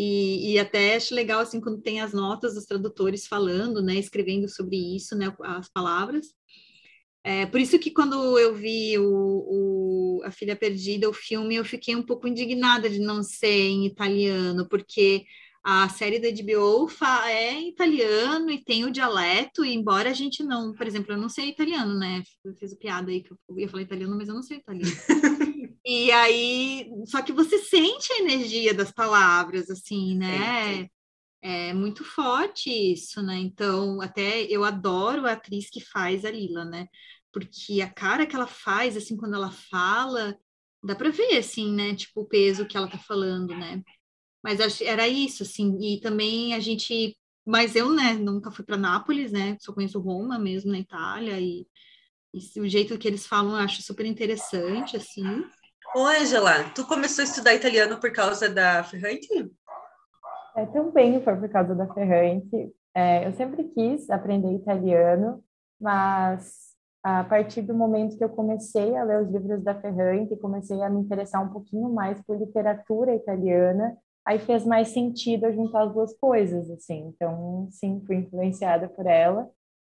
[0.00, 4.48] E, e, até acho legal assim quando tem as notas dos tradutores falando, né, escrevendo
[4.48, 6.26] sobre isso, né, as palavras.
[7.24, 11.64] É, por isso que quando eu vi o, o, A Filha Perdida, o filme, eu
[11.64, 15.24] fiquei um pouco indignada de não ser em italiano, porque
[15.64, 16.88] a série da HBO
[17.26, 21.28] é italiano e tem o dialeto, e embora a gente não, por exemplo, eu não
[21.28, 22.22] sei italiano, né?
[22.44, 24.92] Eu fiz piada aí que eu ia falar italiano, mas eu não sei italiano.
[25.90, 30.84] E aí, só que você sente a energia das palavras, assim, né?
[31.42, 33.38] É, é muito forte isso, né?
[33.38, 36.88] Então, até eu adoro a atriz que faz a Lila, né?
[37.32, 40.36] Porque a cara que ela faz, assim, quando ela fala,
[40.84, 41.94] dá para ver, assim, né?
[41.94, 43.82] Tipo, o peso que ela tá falando, né?
[44.44, 47.16] Mas era isso, assim, e também a gente.
[47.46, 49.56] Mas eu, né, nunca fui para Nápoles, né?
[49.58, 51.66] Só conheço Roma mesmo, na Itália, e,
[52.34, 55.24] e o jeito que eles falam eu acho super interessante, assim.
[55.94, 59.50] Ô, Angela, tu começou a estudar italiano por causa da Ferrante?
[60.54, 62.72] É, também foi por causa da Ferrante.
[62.94, 65.42] É, eu sempre quis aprender italiano,
[65.80, 66.68] mas
[67.02, 70.90] a partir do momento que eu comecei a ler os livros da Ferrante, comecei a
[70.90, 76.12] me interessar um pouquinho mais por literatura italiana, aí fez mais sentido juntar as duas
[76.18, 77.14] coisas, assim.
[77.14, 79.48] Então, sim, fui influenciada por ela.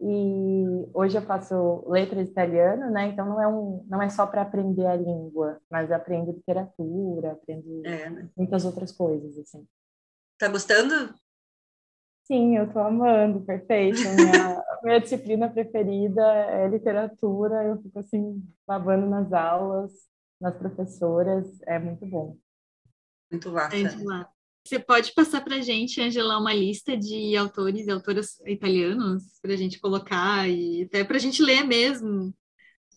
[0.02, 3.10] E hoje eu faço letras italiano, né?
[3.10, 7.86] Então não é um, não é só para aprender a língua, mas aprendo literatura, aprendo
[7.86, 8.10] é.
[8.10, 8.30] Né?
[8.36, 9.68] muitas outras coisas assim.
[10.38, 11.14] Tá gostando?
[12.24, 14.00] Sim, eu estou amando, perfeito.
[14.00, 19.91] Minha, minha disciplina preferida é literatura, eu fico assim, babando nas aulas,
[20.39, 22.38] nas professoras, é muito bom.
[23.30, 24.32] Muito massa.
[24.70, 29.53] Você pode passar para a gente, Angela, uma lista de autores e autoras italianos para
[29.53, 32.32] a gente colocar e até para a gente ler mesmo?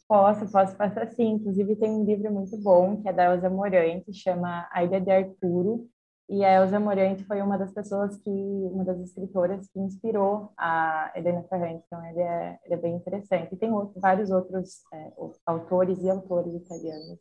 [0.07, 1.31] Posso, posso passar sim.
[1.31, 5.11] Inclusive tem um livro muito bom que é da Elza Morante, chama A Ilha de
[5.11, 5.89] Arturo.
[6.29, 11.11] E a Elza Morante foi uma das pessoas que, uma das escritoras que inspirou a
[11.17, 11.85] Helena Ferrante.
[11.87, 13.55] Então ele é, ele é bem interessante.
[13.55, 15.13] E tem outro, vários outros é,
[15.47, 17.19] autores e autores italianos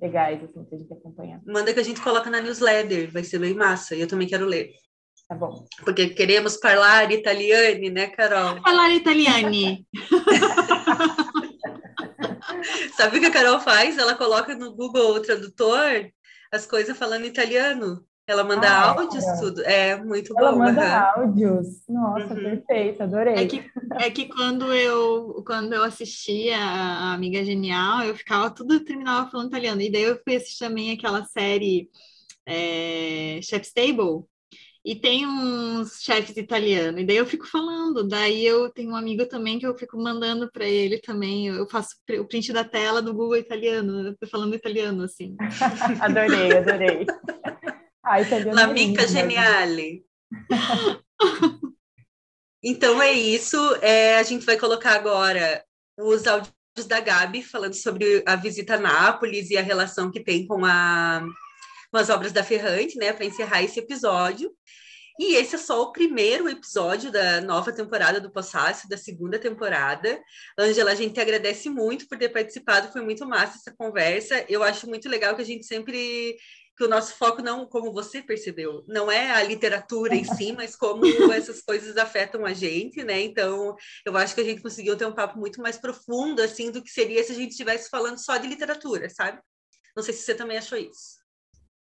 [0.00, 1.40] legais, assim, pra gente acompanhar.
[1.46, 4.46] Manda que a gente coloca na newsletter, vai ser bem massa, e eu também quero
[4.46, 4.70] ler.
[5.28, 5.66] Tá bom.
[5.84, 8.62] Porque queremos falar italiano, né, Carol?
[8.62, 9.84] Falar italiano.
[12.96, 13.98] Sabe o que a Carol faz?
[13.98, 16.10] Ela coloca no Google Tradutor
[16.52, 18.04] as coisas falando italiano.
[18.28, 19.40] Ela manda ah, áudios, é.
[19.40, 19.62] tudo.
[19.62, 20.62] É muito Ela bom.
[20.62, 20.82] Ela manda
[21.16, 21.22] uhum.
[21.22, 21.66] áudios.
[21.88, 22.42] Nossa, uhum.
[22.42, 23.34] perfeito, adorei.
[23.36, 28.84] É que, é que quando eu quando eu assistia a Amiga Genial, eu ficava tudo
[28.84, 29.80] terminava falando italiano.
[29.80, 31.88] E daí eu fui assistir também aquela série
[32.46, 34.26] é, Chef's Table.
[34.84, 38.06] E tem uns chefes italianos, e daí eu fico falando.
[38.06, 41.48] Daí eu tenho um amigo também que eu fico mandando para ele também.
[41.48, 45.36] Eu faço o print da tela do Google italiano, falando italiano, assim.
[46.00, 47.06] adorei, adorei.
[48.08, 50.02] Ai, L'amica geniale.
[52.64, 53.56] então é isso.
[53.82, 55.62] É, a gente vai colocar agora
[55.98, 56.54] os áudios
[56.86, 61.22] da Gabi falando sobre a visita a Nápoles e a relação que tem com, a,
[61.90, 63.12] com as obras da Ferrante, né?
[63.12, 64.50] Para encerrar esse episódio.
[65.20, 70.22] E esse é só o primeiro episódio da nova temporada do Possácio, da segunda temporada.
[70.56, 74.44] Ângela, a gente agradece muito por ter participado, foi muito massa essa conversa.
[74.48, 76.36] Eu acho muito legal que a gente sempre
[76.78, 80.76] que o nosso foco não, como você percebeu, não é a literatura em si, mas
[80.76, 81.02] como
[81.34, 83.20] essas coisas afetam a gente, né?
[83.20, 83.74] Então,
[84.06, 86.88] eu acho que a gente conseguiu ter um papo muito mais profundo, assim, do que
[86.88, 89.40] seria se a gente estivesse falando só de literatura, sabe?
[89.96, 91.18] Não sei se você também achou isso.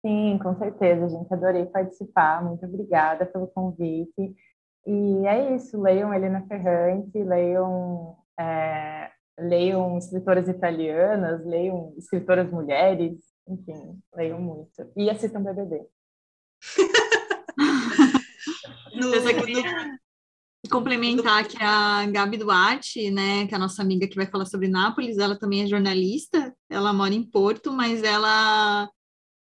[0.05, 1.33] Sim, com certeza, gente.
[1.33, 2.43] Adorei participar.
[2.43, 4.35] Muito obrigada pelo convite.
[4.85, 5.81] E é isso.
[5.81, 14.91] Leiam Helena Ferrante, leiam, é, leiam escritoras italianas, leiam escritoras mulheres, enfim, leiam muito.
[14.95, 15.85] E assistam BBB.
[18.95, 19.99] no, Eu só queria
[20.69, 24.67] complementar que a Gabi Duarte, né, que é a nossa amiga que vai falar sobre
[24.67, 28.89] Nápoles, ela também é jornalista, ela mora em Porto, mas ela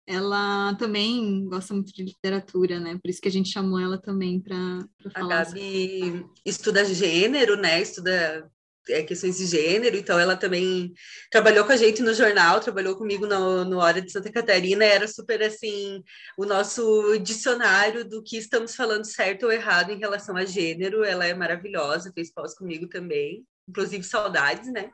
[0.08, 2.96] ela também gosta muito de literatura, né?
[3.02, 5.41] Por isso que a gente chamou ela também para falar.
[5.41, 6.26] A Gabi sobre...
[6.46, 7.82] estuda gênero, né?
[7.82, 8.48] Estuda
[8.90, 10.94] é, questões de gênero, então ela também
[11.32, 15.08] trabalhou com a gente no jornal, trabalhou comigo no, no Hora de Santa Catarina, era
[15.08, 16.04] super assim,
[16.38, 21.26] o nosso dicionário do que estamos falando certo ou errado em relação a gênero, ela
[21.26, 24.90] é maravilhosa, fez pós comigo também, inclusive saudades, né?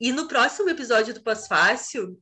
[0.00, 2.18] E no próximo episódio do Pós-Fácil,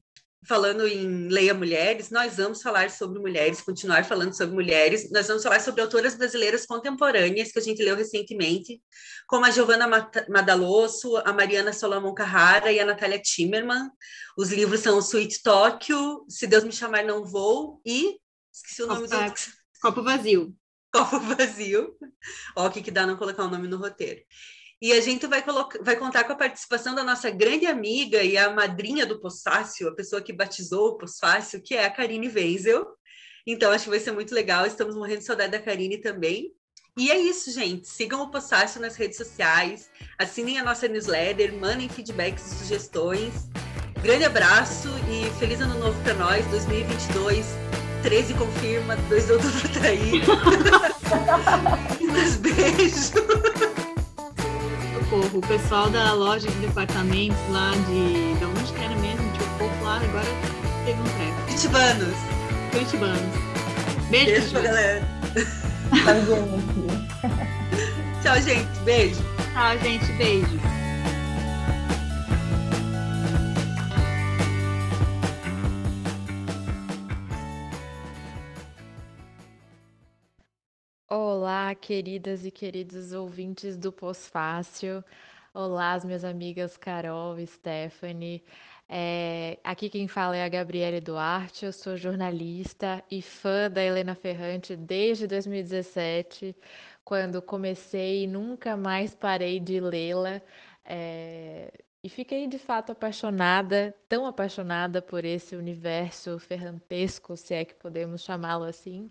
[0.47, 5.11] falando em Leia Mulheres, nós vamos falar sobre mulheres, continuar falando sobre mulheres.
[5.11, 8.81] Nós vamos falar sobre autoras brasileiras contemporâneas que a gente leu recentemente,
[9.27, 9.89] como a Giovanna
[10.29, 13.91] Madalosso, a Mariana Solomon Carrara e a Natália Timmerman.
[14.37, 18.17] Os livros são Sweet Tóquio, Se Deus Me Chamar Não Vou e...
[18.53, 19.81] Esqueci o nome Copo, do...
[19.81, 20.57] Copo Vazio.
[20.93, 21.97] Copo Vazio.
[22.57, 24.21] Ó, o que, que dá não colocar o nome no roteiro.
[24.81, 25.45] E a gente vai,
[25.83, 29.95] vai contar com a participação da nossa grande amiga e a madrinha do Posfácio, a
[29.95, 32.87] pessoa que batizou o Posfácio, que é a Karine Wenzel.
[33.45, 34.67] Então, acho que vai ser muito legal.
[34.67, 36.53] Estamos morrendo de saudade da Karine também.
[36.97, 37.89] E é isso, gente.
[37.89, 43.49] Sigam o Posfácio nas redes sociais, assinem a nossa newsletter, mandem feedbacks e sugestões.
[44.03, 47.47] Grande abraço e feliz ano novo para nós, 2022.
[48.03, 50.23] 13 confirma, 2 de outubro tá aí.
[52.39, 53.13] Beijos
[55.09, 55.39] socorro.
[55.39, 58.35] O pessoal da loja de departamentos lá de.
[58.35, 59.27] De onde que era mesmo?
[59.27, 60.27] Um pouco lá, agora
[60.85, 61.41] teve um treco.
[61.43, 62.15] Curitibanos.
[62.71, 63.21] Curitibanos.
[64.11, 65.03] Beijo, Beijo pra galera.
[68.23, 68.69] Tchau, gente.
[68.85, 69.21] Beijo.
[69.53, 70.13] Tchau, gente.
[70.13, 70.78] Beijo.
[81.11, 85.03] Olá, queridas e queridos ouvintes do Pós-Fácil.
[85.55, 88.45] Olá, as minhas amigas Carol Stephanie.
[88.89, 94.15] É, aqui quem fala é a Gabriele Duarte, eu sou jornalista e fã da Helena
[94.15, 96.55] Ferrante desde 2017,
[97.05, 100.43] quando comecei e nunca mais parei de lê-la.
[100.85, 101.73] É,
[102.03, 108.23] e fiquei de fato apaixonada, tão apaixonada por esse universo ferrantesco, se é que podemos
[108.23, 109.11] chamá-lo assim,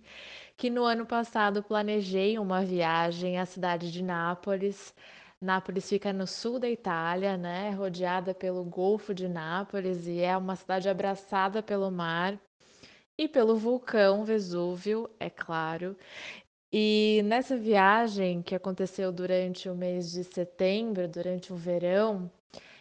[0.55, 4.93] que no ano passado planejei uma viagem à cidade de Nápoles.
[5.41, 10.55] Nápoles fica no sul da Itália, né, rodeada pelo Golfo de Nápoles e é uma
[10.55, 12.39] cidade abraçada pelo mar
[13.17, 15.95] e pelo vulcão Vesúvio, é claro.
[16.71, 22.29] E nessa viagem que aconteceu durante o mês de setembro, durante o verão,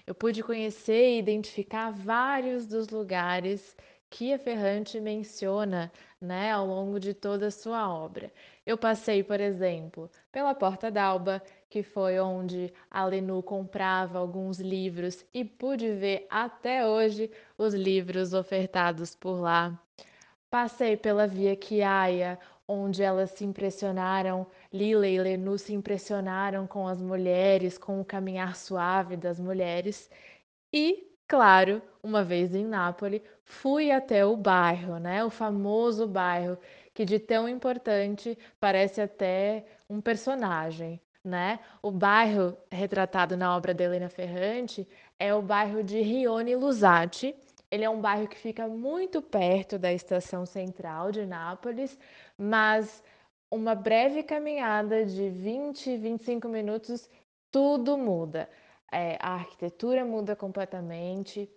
[0.06, 3.76] eu pude conhecer e identificar vários dos lugares
[4.08, 5.90] que a Ferrante menciona
[6.20, 8.32] né, ao longo de toda a sua obra.
[8.64, 15.24] Eu passei, por exemplo, pela Porta d'Alba, que foi onde a Lenu comprava alguns livros
[15.34, 19.78] e pude ver até hoje os livros ofertados por lá.
[20.48, 22.38] Passei pela Via Chiaia,
[22.68, 24.46] onde elas se impressionaram,
[24.76, 30.10] Lila e Lenu se impressionaram com as mulheres, com o caminhar suave das mulheres.
[30.72, 35.24] E, claro, uma vez em Nápoles, fui até o bairro, né?
[35.24, 36.58] O famoso bairro
[36.94, 41.60] que de tão importante parece até um personagem, né?
[41.82, 47.34] O bairro retratado na obra de Helena Ferrante é o bairro de Rione Lusati.
[47.70, 51.98] Ele é um bairro que fica muito perto da estação central de Nápoles,
[52.38, 53.02] mas
[53.56, 57.08] uma breve caminhada de 20, 25 minutos,
[57.50, 58.48] tudo muda.
[58.92, 61.50] É, a arquitetura muda completamente,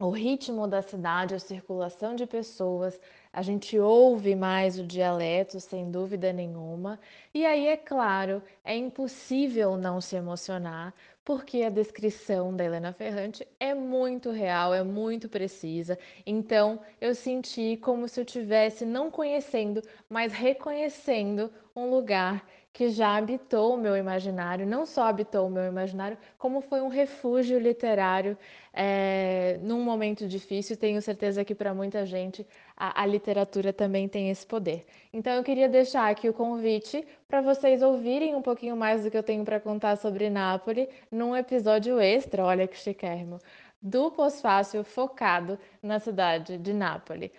[0.00, 2.98] o ritmo da cidade, a circulação de pessoas,
[3.32, 6.98] a gente ouve mais o dialeto, sem dúvida nenhuma.
[7.34, 10.94] E aí, é claro, é impossível não se emocionar,
[11.24, 15.98] porque a descrição da Helena Ferrante é muito real, é muito precisa.
[16.26, 23.16] Então, eu senti como se eu tivesse não conhecendo, mas reconhecendo um lugar que já
[23.16, 28.36] habitou o meu imaginário, não só habitou o meu imaginário, como foi um refúgio literário
[28.72, 30.76] é, num momento difícil.
[30.76, 32.46] Tenho certeza que para muita gente
[32.82, 34.84] a, a, literatura também tem esse poder.
[35.12, 39.16] Então eu queria deixar aqui o convite para vocês ouvirem um pouquinho mais do que
[39.16, 43.38] eu tenho para contar sobre Nápoles num episódio extra, olha que chiquérrimo,
[43.80, 47.30] do Pós-Fácil focado na cidade de Nápoles.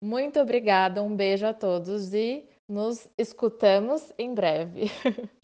[0.00, 4.90] Muito obrigada, um beijo a todos e nos escutamos em breve.